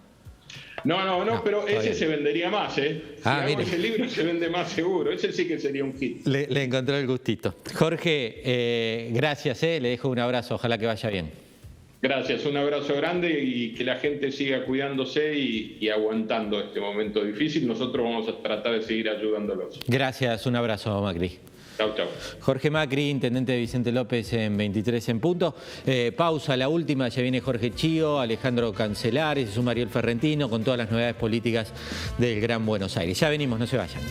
No, 0.84 1.04
no, 1.04 1.26
no, 1.26 1.44
pero 1.44 1.68
ese 1.68 1.94
se 1.94 2.06
vendería 2.06 2.52
más, 2.52 2.78
¿eh? 2.78 3.02
Si 3.18 3.22
ah, 3.26 3.42
hago 3.42 3.60
ese 3.60 3.78
libro 3.80 4.08
se 4.08 4.24
vende 4.24 4.50
más 4.50 4.70
seguro, 4.70 5.12
ese 5.12 5.34
sí 5.34 5.46
que 5.46 5.60
sería 5.60 5.84
un 5.84 5.94
hit. 5.98 6.26
Le, 6.26 6.64
encontró 6.64 6.96
el 6.96 7.08
gustito. 7.08 7.56
Jorge, 7.74 8.42
eh, 8.46 9.10
gracias, 9.12 9.62
¿eh? 9.64 9.80
le 9.82 9.90
dejo 9.90 10.08
un 10.08 10.20
abrazo, 10.20 10.56
ojalá 10.56 10.78
que 10.78 10.86
vaya 10.86 11.10
bien. 11.10 11.49
Gracias, 12.02 12.46
un 12.46 12.56
abrazo 12.56 12.96
grande 12.96 13.42
y 13.44 13.74
que 13.74 13.84
la 13.84 13.96
gente 13.96 14.32
siga 14.32 14.64
cuidándose 14.64 15.38
y, 15.38 15.90
aguantando 15.90 16.60
este 16.60 16.80
momento 16.80 17.24
difícil. 17.24 17.68
Nosotros 17.68 18.06
vamos 18.06 18.28
a 18.30 18.42
tratar 18.42 18.74
de 18.74 18.82
seguir 18.82 19.10
ayudándolos. 19.10 19.80
Gracias, 19.86 20.46
un 20.46 20.56
abrazo, 20.56 21.02
Macri. 21.02 21.40
Chau, 21.78 21.94
chau. 21.96 22.08
Jorge 22.40 22.70
Macri, 22.70 23.10
intendente 23.10 23.52
de 23.54 23.60
Vicente 23.60 23.92
López 23.92 24.32
en 24.34 24.56
23 24.56 25.10
en 25.10 25.20
punto. 25.20 25.56
Eh, 25.86 26.14
pausa, 26.16 26.56
la 26.56 26.70
última, 26.70 27.10
ya 27.10 27.22
viene 27.22 27.42
Jorge 27.42 27.72
Chío, 27.72 28.20
Alejandro 28.20 28.72
Cancelares, 28.72 29.50
es 29.50 29.58
un 29.58 29.66
Mariel 29.66 29.90
Ferrentino 29.90 30.50
con 30.50 30.64
todas 30.64 30.78
las 30.78 30.92
novedades 30.92 31.16
políticas 31.16 31.74
del 32.18 32.40
Gran 32.40 32.66
Buenos 32.66 32.96
Aires. 32.96 33.20
Ya 33.20 33.30
venimos, 33.30 33.60
no 33.60 33.68
se 33.68 33.76
vayan. 33.76 34.02